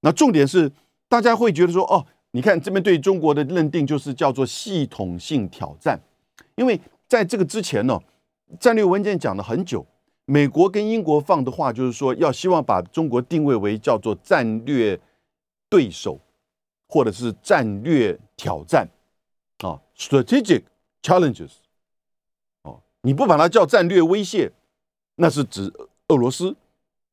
[0.00, 0.70] 那重点是，
[1.08, 5.98] 大家会觉得说，哦，你看这边对中国的认定就是叫做系统性挑战，
[6.54, 7.98] 因为在这个之前呢，
[8.60, 9.84] 战略文件讲了很久，
[10.24, 15.00] 美国跟英国放的话就是说，要希望把中国定位为叫做战略
[15.68, 16.20] 对手，
[16.86, 18.88] 或者是战略挑战
[19.64, 20.62] 啊，strategic
[21.02, 21.54] challenges，
[22.62, 24.52] 哦，你不把它叫战略威胁，
[25.16, 25.72] 那是指
[26.06, 26.54] 俄罗斯，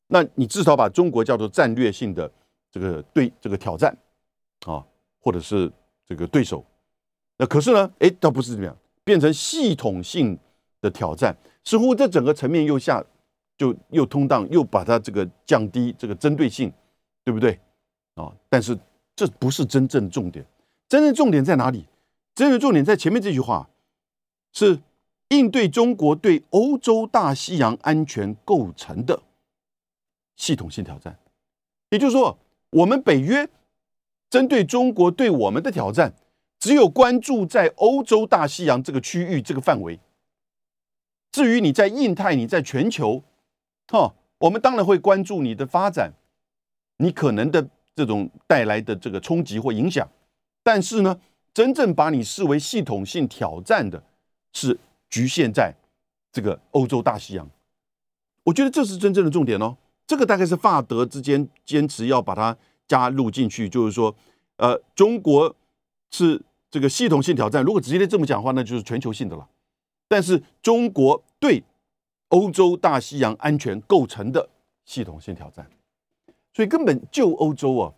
[0.06, 2.30] 那你至少把中国叫做战略性的。
[2.76, 3.96] 这个对这个挑战
[4.66, 4.84] 啊，
[5.18, 5.72] 或者是
[6.04, 6.62] 这个对手，
[7.38, 10.38] 那可是呢，哎，倒不是这样，变成系统性
[10.82, 11.34] 的挑战，
[11.64, 13.02] 似乎这整个层面又下
[13.56, 16.70] 就又通荡，又把它这个降低这个针对性，
[17.24, 17.58] 对不对
[18.14, 18.30] 啊？
[18.50, 18.78] 但是
[19.14, 20.44] 这不是真正重点，
[20.86, 21.88] 真正重点在哪里？
[22.34, 23.70] 真正重点在前面这句话，
[24.52, 24.78] 是
[25.28, 29.22] 应对中国对欧洲大西洋安全构成的
[30.36, 31.18] 系统性挑战，
[31.88, 32.38] 也就是说。
[32.76, 33.48] 我们北约
[34.28, 36.12] 针对中国对我们的挑战，
[36.58, 39.98] 只有关注在欧洲大西洋这个区域这个范围。
[41.32, 43.22] 至于你在印太，你在全球，
[43.88, 46.12] 哈，我们当然会关注你的发展，
[46.98, 50.06] 你可能的这种带来的这个冲击或影响。
[50.62, 51.18] 但是呢，
[51.54, 54.02] 真正把你视为系统性挑战的，
[54.52, 55.72] 是局限在
[56.30, 57.48] 这个欧洲大西洋。
[58.44, 59.76] 我觉得这是真正的重点哦。
[60.06, 64.14] 这个大概是法德之间坚持要把它加入进去，就是说，
[64.56, 65.56] 呃，中国
[66.12, 66.40] 是
[66.70, 67.64] 这个系统性挑战。
[67.64, 69.48] 如果直接这么讲话，那就是全球性的了。
[70.06, 71.64] 但是中国对
[72.28, 74.48] 欧洲大西洋安全构成的
[74.84, 75.68] 系统性挑战，
[76.54, 77.92] 所以根本就欧洲啊，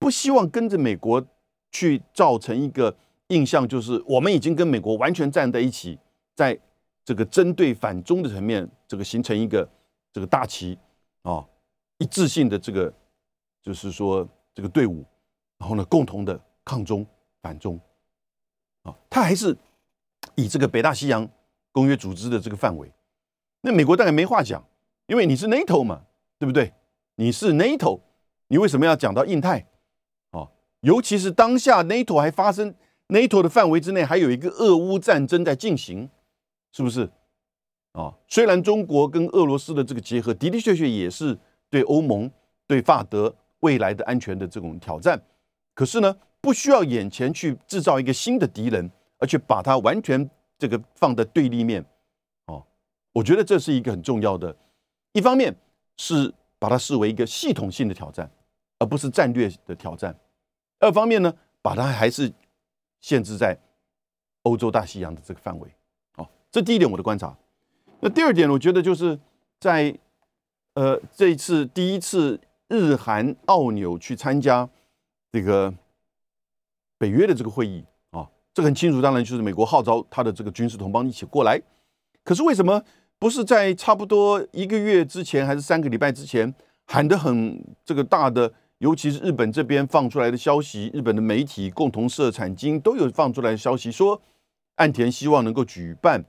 [0.00, 1.24] 不希望跟着美国
[1.70, 2.96] 去造成一个
[3.28, 5.96] 印象，就是我们已经跟美国完全站在一起，
[6.34, 6.58] 在
[7.04, 9.68] 这个针对反中的层面，这个形成一个。
[10.12, 10.78] 这个大旗
[11.22, 11.46] 啊，
[11.98, 12.92] 一致性的这个，
[13.62, 15.04] 就是说这个队伍，
[15.58, 17.06] 然后呢，共同的抗中
[17.42, 17.78] 反中
[18.82, 19.56] 啊，他还是
[20.34, 21.28] 以这个北大西洋
[21.72, 22.90] 公约组织的这个范围。
[23.60, 24.64] 那美国大概没话讲，
[25.06, 26.02] 因为你是 NATO 嘛，
[26.38, 26.72] 对不对？
[27.16, 28.00] 你是 NATO，
[28.48, 29.66] 你为什么要讲到印太
[30.30, 30.48] 啊？
[30.80, 32.74] 尤其是当下 NATO 还发生
[33.08, 36.08] NATO 的范围之内还有一个俄乌战争在进行，
[36.72, 37.10] 是不是？
[37.92, 41.36] 啊，虽然中国跟俄罗斯的这个结合的的确确也是
[41.68, 42.30] 对欧盟、
[42.66, 45.20] 对法德未来的安全的这种挑战，
[45.74, 51.84] 可是呢，不需要眼前去制造一个新的敌人，而且把它完全这个放在对立面，
[52.46, 52.64] 哦，
[53.12, 54.56] 我觉得这是一个很重要的。
[55.12, 55.54] 一方面
[55.96, 58.30] 是把它视为一个系统性的挑战，
[58.78, 60.12] 而不是战略的挑战；
[60.78, 62.32] 二方面呢，把它还是
[63.00, 63.58] 限制在
[64.42, 65.68] 欧洲大西洋的这个范围。
[66.16, 67.36] 哦，这第一点我的观察。
[68.00, 69.18] 那第二点，我觉得就是
[69.58, 69.96] 在
[70.74, 74.68] 呃这一次第一次日韩澳纽去参加
[75.30, 75.72] 这个
[76.98, 78.26] 北约的这个会议啊。
[78.54, 81.60] 这很清楚，当然就是美国号召他的这个军事同胞一起过来。
[82.24, 82.82] 可是为什么
[83.18, 86.54] 不是在差不多一个月之前，还是三个礼拜之前
[86.86, 88.52] 喊得很这个大的？
[88.78, 94.18] 尤其是日本这边放出来的消息，日本的媒体、共同社、产经都有放出来的消息，说
[94.76, 96.24] 岸田希望能够举办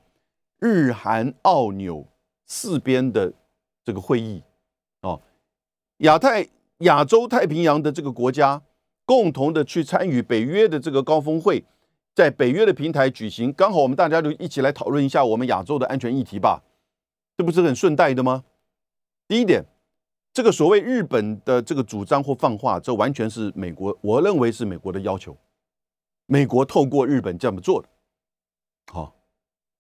[0.62, 2.08] 日韩澳纽
[2.46, 3.34] 四边的
[3.84, 4.42] 这个会议
[5.02, 5.20] 哦，
[5.98, 6.48] 亚太、
[6.78, 8.62] 亚洲太平洋的这个国家
[9.04, 11.66] 共同的去参与北约的这个高峰会。
[12.14, 16.62] 在北约的平台举行，刚好我们大家就一起来讨论一下我们亚洲的安全议题吧，
[17.38, 18.44] 这不是很顺带的吗？
[19.30, 19.64] 第一点，
[20.34, 25.36] 这个所谓日本的这个主张或放话，这完全是美国，我认为是美国的要求，
[26.26, 27.88] 美国透过日本这么做的。
[28.92, 29.16] 好，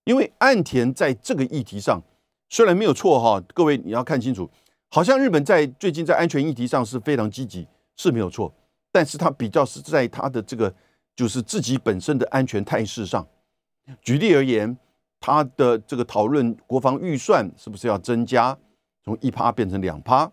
[0.06, 2.02] 因为岸田在这个议题上
[2.50, 4.50] 虽然没有错哈，各位你要看清楚，
[4.90, 8.54] 好像日本在最近在安全议题上是非常积极，是没有错，
[8.92, 10.74] 但是他比较是在他的这个。
[11.14, 13.28] 就是自己本身的安全态势上，
[14.02, 14.76] 举例而言，
[15.20, 18.58] 他的这个讨论国防预算是不是要增加，
[19.04, 20.32] 从一趴变成两趴？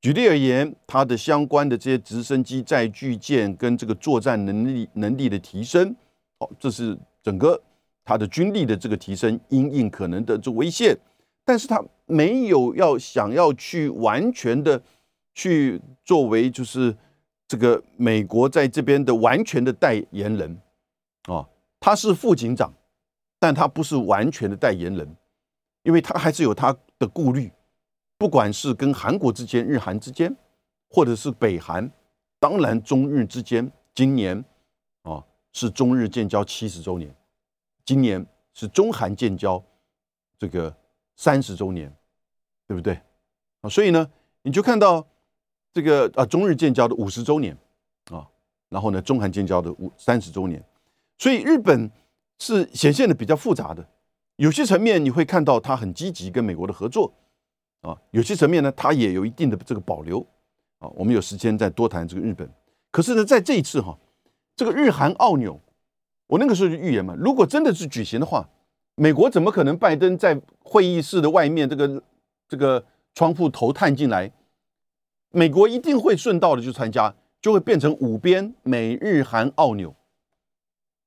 [0.00, 5.94] 举例而言，他的相关的这些直升机载具舰跟这个作战能力能力的提升，
[6.38, 7.62] 哦，这是整个
[8.04, 10.96] 他的军力的这个提升，因应可能的这危险，
[11.44, 14.82] 但是他没有要想要去完全的
[15.32, 16.96] 去作为就是。
[17.46, 20.58] 这个美国在这边的完全的代言人，
[21.24, 21.46] 啊，
[21.78, 22.72] 他是副警长，
[23.38, 25.06] 但他不是完全的代言人，
[25.82, 27.52] 因为他还是有他的顾虑，
[28.16, 30.34] 不管是跟韩国之间、日韩之间，
[30.88, 31.88] 或者是北韩，
[32.40, 34.42] 当然中日之间，今年
[35.02, 37.14] 啊是中日建交七十周年，
[37.84, 39.62] 今年是中韩建交
[40.38, 40.74] 这个
[41.16, 41.94] 三十周年，
[42.66, 43.00] 对不对？
[43.60, 44.10] 啊，所以呢，
[44.42, 45.06] 你就看到。
[45.76, 47.52] 这个啊，中日建交的五十周年
[48.08, 48.24] 啊，
[48.68, 50.64] 然后呢，中韩建交的五三十周年，
[51.18, 51.90] 所以日本
[52.38, 53.84] 是显现的比较复杂的。
[54.36, 57.12] 有些层面你会看到他很积极跟美国的合作
[57.80, 60.24] 啊，有些层面呢，他也有一定的这个保留
[60.78, 60.86] 啊。
[60.94, 62.48] 我们有时间再多谈这个日本。
[62.92, 63.98] 可是呢，在这一次哈，
[64.54, 65.60] 这个日韩澳纽，
[66.26, 68.48] 我那个时候就预言嘛，如果真的是举行的话，
[68.96, 72.02] 美国怎么可能拜登在会议室的外面这个
[72.48, 72.84] 这个
[73.14, 74.32] 窗户头探进来？
[75.30, 79.94] 美国一定会顺道的去参加，就会变成五边美日韩澳纽。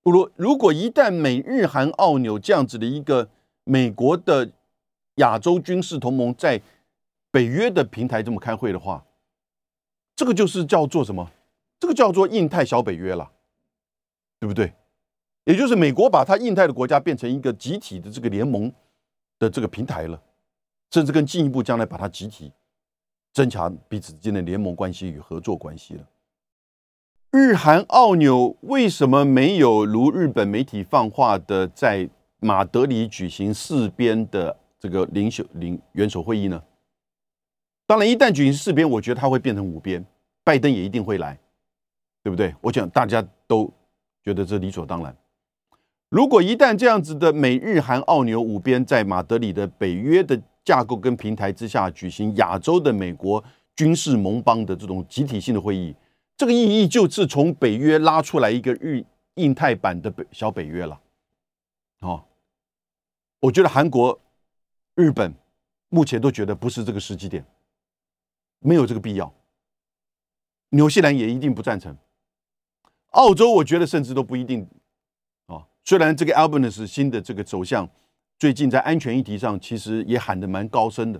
[0.03, 3.29] 如如果一旦美日韩澳纽这样子的一个
[3.63, 4.51] 美国的
[5.15, 6.61] 亚洲军事同盟在
[7.31, 9.05] 北约的平台这么开会的话，
[10.15, 11.31] 这个就是叫做什么？
[11.79, 13.31] 这个叫做印太小北约了，
[14.39, 14.73] 对不对？
[15.47, 18.69] 也就是美国把它印太的国家变成一个集体的这个联盟
[19.39, 20.21] 的这个平台了，
[20.91, 22.51] 甚至更进一步将来把它集体。
[23.33, 26.03] 增强彼此之间的联盟关系与合作关系了。
[27.31, 36.61] 日韩澳纽为什么没有如日本媒体放话的在马德里举行四边的这个领袖领元首会议呢？
[37.85, 40.03] 当然，一旦举行四边，我觉得它会变成五边，
[40.43, 41.39] 拜登也一定会来，
[42.21, 42.53] 对不对？
[42.59, 43.71] 我想大家都
[44.23, 45.15] 觉得这理所当然。
[46.09, 50.41] 如果一旦这样子的美日韩澳纽五边在马德里的北约的。
[50.67, 53.41] 架构跟平台之下举行亚洲的美国
[53.73, 55.95] 军事盟邦的这种集体性的会议，
[56.35, 59.01] 这个意义就是从北约拉出来一个日
[59.35, 60.99] 印太版的北小北约了。
[62.01, 62.21] 哦，
[63.39, 64.19] 我觉得韩国、
[64.95, 65.33] 日本
[65.87, 67.45] 目前都觉得不是这个时机点，
[68.59, 69.33] 没有这个必要。
[70.71, 71.95] 纽西兰也一定不赞成，
[73.11, 74.67] 澳洲我觉得甚至都不一定。
[75.87, 77.89] 虽然这个 Albanese 新的这个走向。
[78.37, 81.19] 最近在安全议题上，其实也喊得蛮高声的。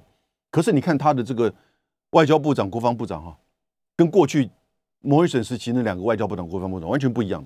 [0.51, 1.51] 可是你看他的这个
[2.11, 3.39] 外交部长、国防部长，哈，
[3.95, 4.51] 跟过去
[4.99, 7.43] 摩尔森时期那两个外交部长、国防部长完全不一样。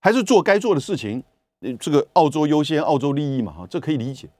[0.00, 1.22] 还是做该做的事情，
[1.78, 4.30] 这个澳洲优先、澳洲利益嘛，哈，这可以理解。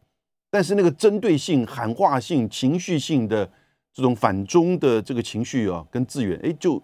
[0.49, 3.45] 但是那个针对性、喊话性、情绪性的
[3.93, 6.83] 这种反中的这个情绪啊，跟资源，哎，就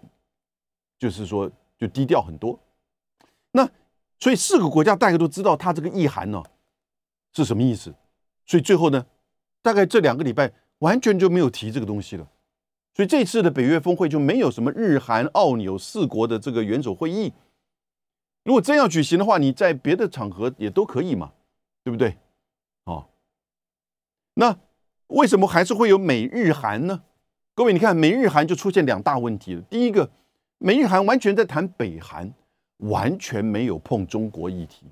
[0.99, 2.59] 就是说就低调很多。
[3.53, 3.67] 那
[4.19, 6.43] 所以四个国家大家都知道他这个意涵呢。
[7.33, 7.93] 是什么意思？
[8.45, 9.05] 所以最后呢，
[9.61, 12.27] 大概这两个礼拜完全就没有提这个东西了。
[12.95, 17.31] 所以这次的北约峰会就没有什么日韩澳纽四国的这个元首会议。
[18.43, 21.31] 如果真要举行的话，你在别的场合也都可以嘛，
[21.83, 22.17] 对不对？
[22.85, 23.05] 哦，
[24.33, 24.57] 那
[25.07, 27.03] 为什么还是会有美日韩呢？
[27.53, 29.61] 各位，你看美日韩就出现两大问题了。
[29.63, 30.09] 第一个，
[30.57, 32.33] 美日韩完全在谈北韩，
[32.79, 34.85] 完全没有碰中国议题，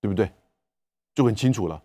[0.00, 0.30] 对不对？
[1.14, 1.82] 就很清楚了。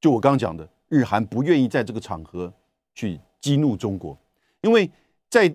[0.00, 2.52] 就我刚讲的，日韩不愿意在这个场合
[2.94, 4.16] 去激怒中国，
[4.62, 4.90] 因为
[5.28, 5.54] 在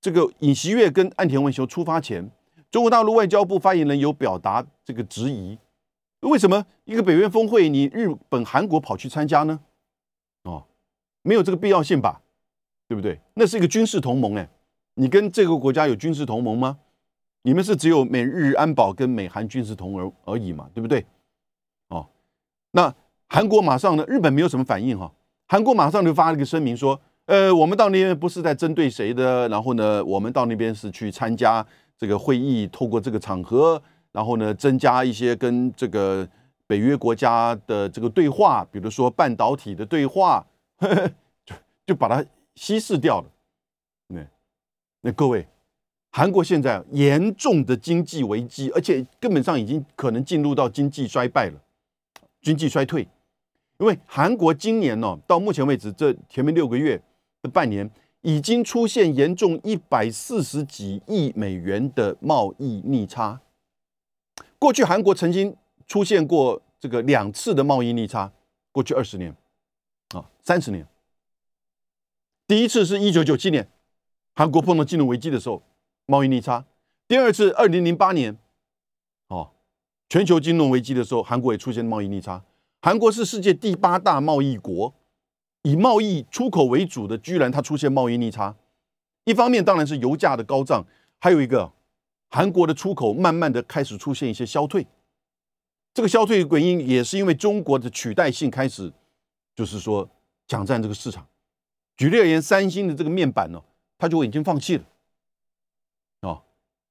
[0.00, 2.30] 这个尹锡悦跟岸田文雄出发前，
[2.70, 5.58] 中国大陆外交部发言人有表达这个质疑：
[6.20, 9.60] 为什么一个北约峰会，你日本、韩国跑去参加呢？
[10.44, 10.64] 哦，
[11.22, 12.22] 没有这个必要性吧？
[12.88, 13.20] 对不对？
[13.34, 14.48] 那是一个军事同盟，哎，
[14.94, 16.78] 你跟这个国家有军事同盟吗？
[17.46, 20.68] 你们是只有美日安保跟美韩军事同盟而已嘛？
[20.74, 21.06] 对不对？
[21.88, 22.04] 哦，
[22.72, 22.92] 那。
[23.28, 25.12] 韩国马上呢，日本没有什么反应哈。
[25.48, 31.66] 韩国马上就发了一个声明说：“呃，我们到那边不是在针对谁的，然后呢，我们到那边是去参加
[31.98, 33.82] 这个会议，透过这个场合，
[34.12, 36.26] 然后呢，增加一些跟这个
[36.68, 40.46] 北约国家的这个对话，比如说半导体的对话，
[41.44, 42.24] 就就把它
[42.54, 43.26] 稀释掉了。
[44.06, 44.20] 那
[45.00, 45.44] 那各位，
[46.16, 51.60] 韩国现在严重的经济危机，而且根本上已经可能进入到经济衰败了，
[52.40, 53.06] 经济衰退。”
[53.78, 56.98] 因为韩国今年呢，到目前为止这前面六个月
[57.42, 57.90] 的半年，
[58.22, 63.38] 已经出现严重一百四十几亿美元的贸易逆差。
[64.58, 65.54] 过去韩国曾经
[65.86, 68.32] 出现过这个两次的贸易逆差，
[68.72, 69.36] 过去二十年
[70.14, 70.86] 啊，三十年。
[72.46, 73.68] 第一次是一九九七年，
[74.34, 75.62] 韩国碰到金融危机的时候，
[76.06, 76.64] 贸易逆差；
[77.08, 78.38] 第二次二零零八年，
[79.28, 79.50] 哦，
[80.08, 82.44] 全球金融危机的时候，韩国也出现贸易逆差。
[82.80, 84.94] 韩国是世界第八大贸易国，
[85.62, 88.54] 以贸易出口为主的，居然它出现贸易逆差。
[89.24, 90.86] 一方面当然是油价的高涨，
[91.18, 91.72] 还有一个
[92.30, 94.86] 韩国的出口慢慢的开始出现一些消退。
[95.92, 98.92] 这个消退的原因也是因为中国的取代性开始，
[99.56, 100.08] 就是说
[100.46, 101.26] 抢占这个市场。
[101.96, 103.60] 举例而言，三星的这个面板呢，
[103.98, 104.84] 它就已经放弃了。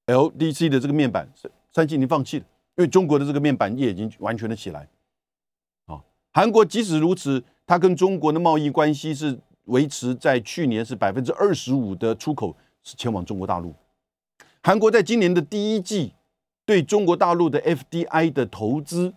[0.07, 2.45] ，LDC 的这个面板，三三星已经放弃了，
[2.75, 4.87] 因为中国的这个面板业已经完全的起来。
[5.85, 6.01] 啊
[6.31, 13.73] 韩国即使如此，它跟中国的贸易关系是维持在去年是百分之二十五的出口是前往中国大陆。
[14.61, 16.13] 韩国在今年的第一季
[16.65, 19.13] 对中国大陆的 FDI 的投资，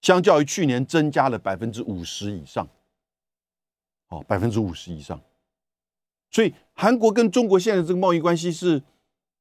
[0.00, 2.66] 相较于去年增加了百分之五十以上，
[4.08, 5.20] 哦，百分之五十以上。
[6.30, 8.82] 所以韩国跟中国现在这个贸易关系是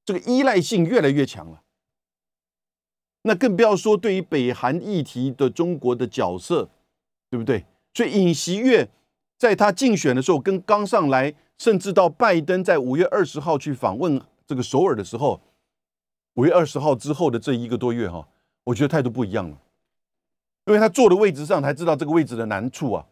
[0.06, 1.62] 这个依赖性越来越强了。
[3.24, 6.70] 那更不要说对于北韩议题的中国的角色，
[7.30, 7.66] 对不对？
[7.94, 8.90] 所以尹锡悦
[9.38, 15.40] 在他竞选的时候，跟刚上来，甚至到拜登在五月二十号去访问这个首尔的时候，
[16.36, 18.28] 五月二十号之后的这一个多月哈，
[18.64, 19.58] 我觉得态度不一样了，
[20.66, 23.06] 因为他坐的位置上才知道这个位置的难处啊，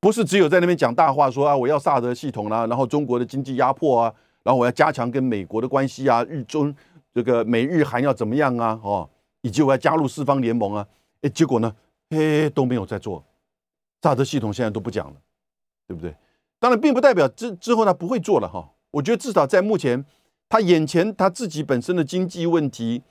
[0.00, 4.14] 不是只有在那边讲大话说啊，我要萨德系统啦，然后中国的经济压迫啊，
[4.46, 6.72] 然后我要加强跟美国的关系啊，日中。
[7.12, 8.78] 这个美日韩要怎么样啊？
[8.84, 9.08] 哦，
[9.40, 10.86] 以及我要加入四方联盟啊？
[11.22, 11.74] 哎，结果呢？
[12.10, 13.24] 哎，都没有在做。
[14.02, 15.16] 萨德系统现在都不讲了，
[15.88, 16.14] 对不对？
[16.60, 18.70] 当然，并不代表之之后他不会做了哈。
[18.92, 20.04] 我觉得至少在目前，
[20.48, 23.02] 他眼前他自己本身的经济问题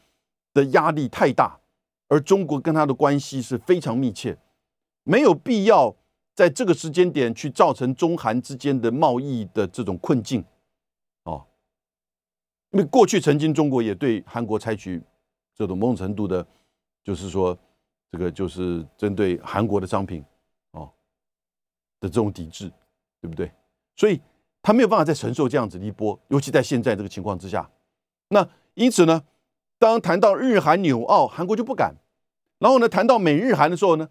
[0.53, 1.59] 的压力太大，
[2.07, 4.38] 而中国跟他的关系是非常密切，
[5.03, 5.93] 没有必要
[6.33, 10.45] 在这个时间点去造成中韩之间的贸易的这种困境。
[12.76, 15.01] 因为过去曾经中国也对韩国采取
[15.55, 16.45] 这种某种程度的，
[17.05, 17.57] 就是说
[18.11, 20.21] 这个就是针对韩国的商品
[20.71, 20.91] 哦
[22.01, 22.69] 的这种抵制，
[23.21, 23.49] 对不对？
[23.95, 24.19] 所以
[24.61, 27.69] 他没有办法再承受这样子的一波，尤其在现在这个情况之下。
[28.28, 29.23] 那因此呢，
[29.80, 31.93] 当谈到日韩纽澳，韩国就不敢；
[32.59, 34.09] 然后呢，谈到美日韩的时候呢，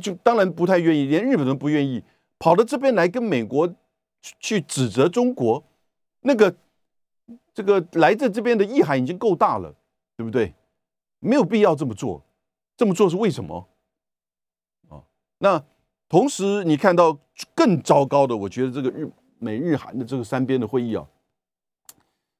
[0.00, 2.02] 就当然不太愿意，连日本都不愿意
[2.38, 3.74] 跑到这边来跟美国
[4.40, 5.62] 去指责中国
[6.22, 6.56] 那个。
[7.58, 9.74] 这个来自这边的意涵已经够大了，
[10.16, 10.54] 对不对？
[11.18, 12.24] 没有必要这么做，
[12.76, 13.68] 这么做是为什么？
[14.88, 15.02] 啊，
[15.38, 15.64] 那
[16.08, 17.18] 同时你看到
[17.56, 21.04] 更糟糕的，我觉得这个日美日韩的这个三边的会议啊，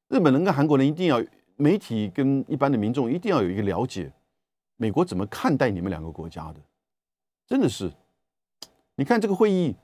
[0.06, 1.20] 日本人跟韩国人一定要
[1.56, 4.12] 媒体跟一般的民众一定要有一个了解，
[4.76, 6.60] 美国怎么看待你们两个国家的？
[7.44, 7.90] 真的是，
[8.94, 9.74] 你看这个会议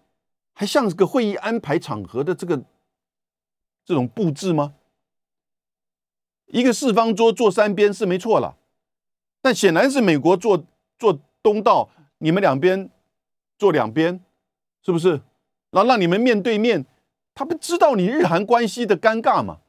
[0.53, 2.63] 还像是个会议安排场合的这个
[3.85, 4.73] 这种布置吗？
[6.47, 8.57] 一个四方桌坐三边是没错了，
[9.41, 10.65] 但显然是美国坐
[10.99, 12.91] 坐东道，你们两边
[13.59, 14.21] 坐两边，
[14.83, 15.21] 是不是？
[15.71, 16.87] 然后让你们面对面，
[17.35, 19.61] 他不知道你日韩关系的尴尬嘛？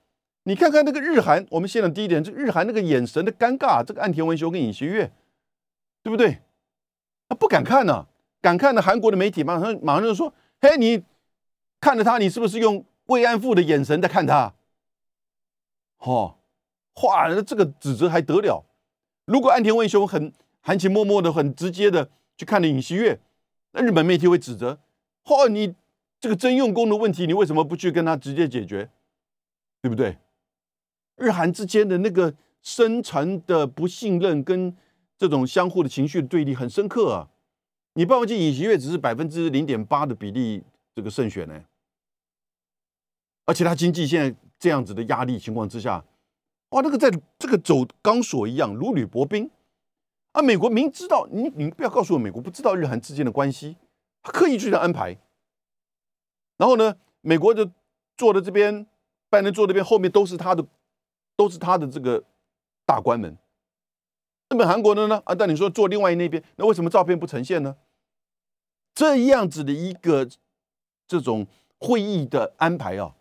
[0.44, 5.12] 你看看那个日韩，我们先讲第一点，这日韩那个眼神的尴尬，这个岸田文雄跟尹锡悦，
[6.04, 6.40] 对不对？
[7.28, 8.06] 他不敢看呢，
[8.40, 11.04] 敢看的韩国的媒体马上马上就说：“嘿，你
[11.82, 14.54] 看着他，你是不是用慰安妇的眼神在看他？”
[15.98, 16.38] 哦，
[17.04, 18.66] 哇，那这个指责还得了？
[19.26, 20.32] 如果岸田文雄很
[20.62, 23.20] 含情脉脉的、很直接的去看了尹锡悦，
[23.72, 24.80] 那日本媒体会指责
[25.26, 25.76] ：“嚯，你
[26.20, 28.90] 这个征用工的问题，你为什么不去跟他直接解决？
[29.82, 30.18] 对不对？”
[31.18, 34.76] 日韩之间的那个深层的不信任跟
[35.18, 37.30] 这种相互的情绪对立很深刻啊！
[37.94, 41.64] 你不要忘记，尹锡悦只是百分之零点八的比例这个胜选呢，
[43.46, 46.04] 而且他经济现在这样子的压力情况之下，
[46.76, 47.10] 哇，那个在
[47.40, 49.50] 这个走钢索一样如履薄冰
[50.34, 50.42] 啊！
[50.42, 53.78] 美国明知道你，你不要告诉我美国不知道日韩之间的关系，
[54.22, 55.18] 他刻意去这样安排，
[56.58, 57.72] 然后呢，美国就
[58.18, 58.86] 坐在这边，
[59.30, 60.66] 拜登坐这边，后面都是他的。
[61.38, 62.24] 都是他的这个
[62.86, 63.38] 大官们，
[64.48, 65.22] 日本、韩国的呢？
[65.26, 67.76] 啊，但你说坐另外那边，那为什么照片不呈现呢？
[68.94, 70.30] 这样子的一个
[71.06, 71.46] 这种
[71.78, 73.16] 会议的安排啊，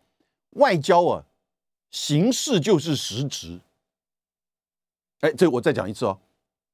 [0.51, 1.27] 外交啊，
[1.95, 3.61] 形式就是实质。
[5.21, 6.21] 哎，这我再讲一次哦，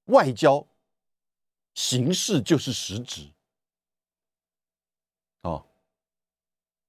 [0.07, 0.67] 外交
[1.75, 3.29] 形式就是实质。
[5.43, 5.67] 哦，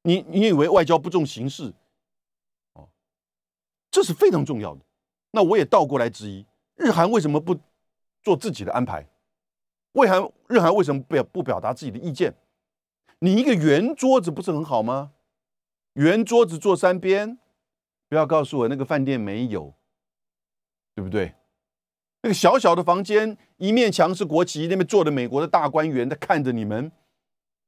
[0.04, 1.74] 你你以为外交不重形式？
[2.72, 2.88] 哦
[3.92, 4.82] 这是非常重要的。
[5.32, 7.60] 那我也倒过来质疑，日韩为什么不
[8.24, 9.06] 做自己的安排？
[9.92, 12.34] 为韩日韩为什么不表不表达自己的意见？
[13.20, 15.12] 你一个圆桌子不是很好吗？
[15.96, 17.38] 圆桌子坐三边，
[18.12, 19.74] 不要告诉我那个饭店没有，
[20.94, 21.34] 对不对？
[22.24, 26.92] 那个小小的房间，一面墙是国旗，那边坐着美国的大官员在看着你们，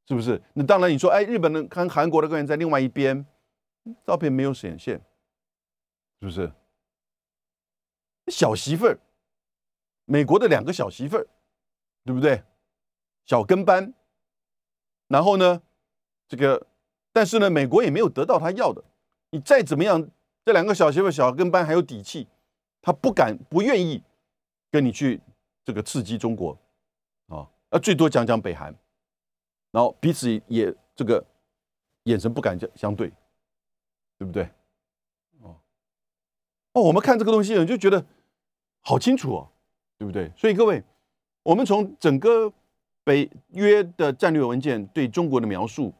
[0.06, 0.44] 是不是？
[0.56, 3.26] 那当然你说，哎，日本的跟韩国的官员在另外一边，
[4.06, 5.02] 照片没有显现。
[6.20, 6.52] 是不是
[8.28, 9.00] 小媳妇儿？
[10.04, 11.26] 美国的两个小媳妇儿，
[12.04, 12.44] 对不对？
[13.26, 13.94] 小跟班。
[15.08, 15.62] 然后呢，
[16.28, 16.68] 这个，
[17.14, 18.84] 但是呢，美国也没有得到他要的。
[19.32, 20.10] 你再怎么样，
[20.46, 22.28] 这两个小媳妇、小跟班还有底气，
[22.82, 24.02] 他不敢、不愿意
[24.70, 25.22] 跟你去
[25.64, 26.58] 这个刺激中国
[27.28, 27.48] 啊。
[27.70, 28.76] 啊，最多讲讲北韩，
[29.72, 31.26] 然后彼此也这个
[32.04, 33.12] 眼神不敢相相对，
[34.18, 34.44] 对不对？
[35.41, 35.56] 哦
[36.74, 38.06] 哦，我们看这个东西，就觉得
[38.82, 39.50] 好清楚哦，
[39.98, 40.32] 对不对？
[40.36, 40.84] 所以各位，
[41.41, 42.52] 我们从整个
[43.04, 45.94] 北约的战略文件对中国的描述，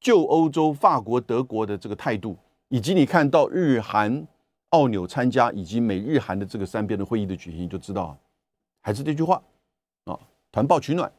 [0.00, 2.36] 旧欧洲法国、德国的这个态度，
[2.68, 4.26] 以及你看到日韩
[4.70, 8.18] 澳纽参加，以及美日韩的这个三边的会议的举行，就知道，
[8.80, 9.42] 还是这句话
[10.04, 10.18] 啊，
[10.52, 11.10] 团报取暖。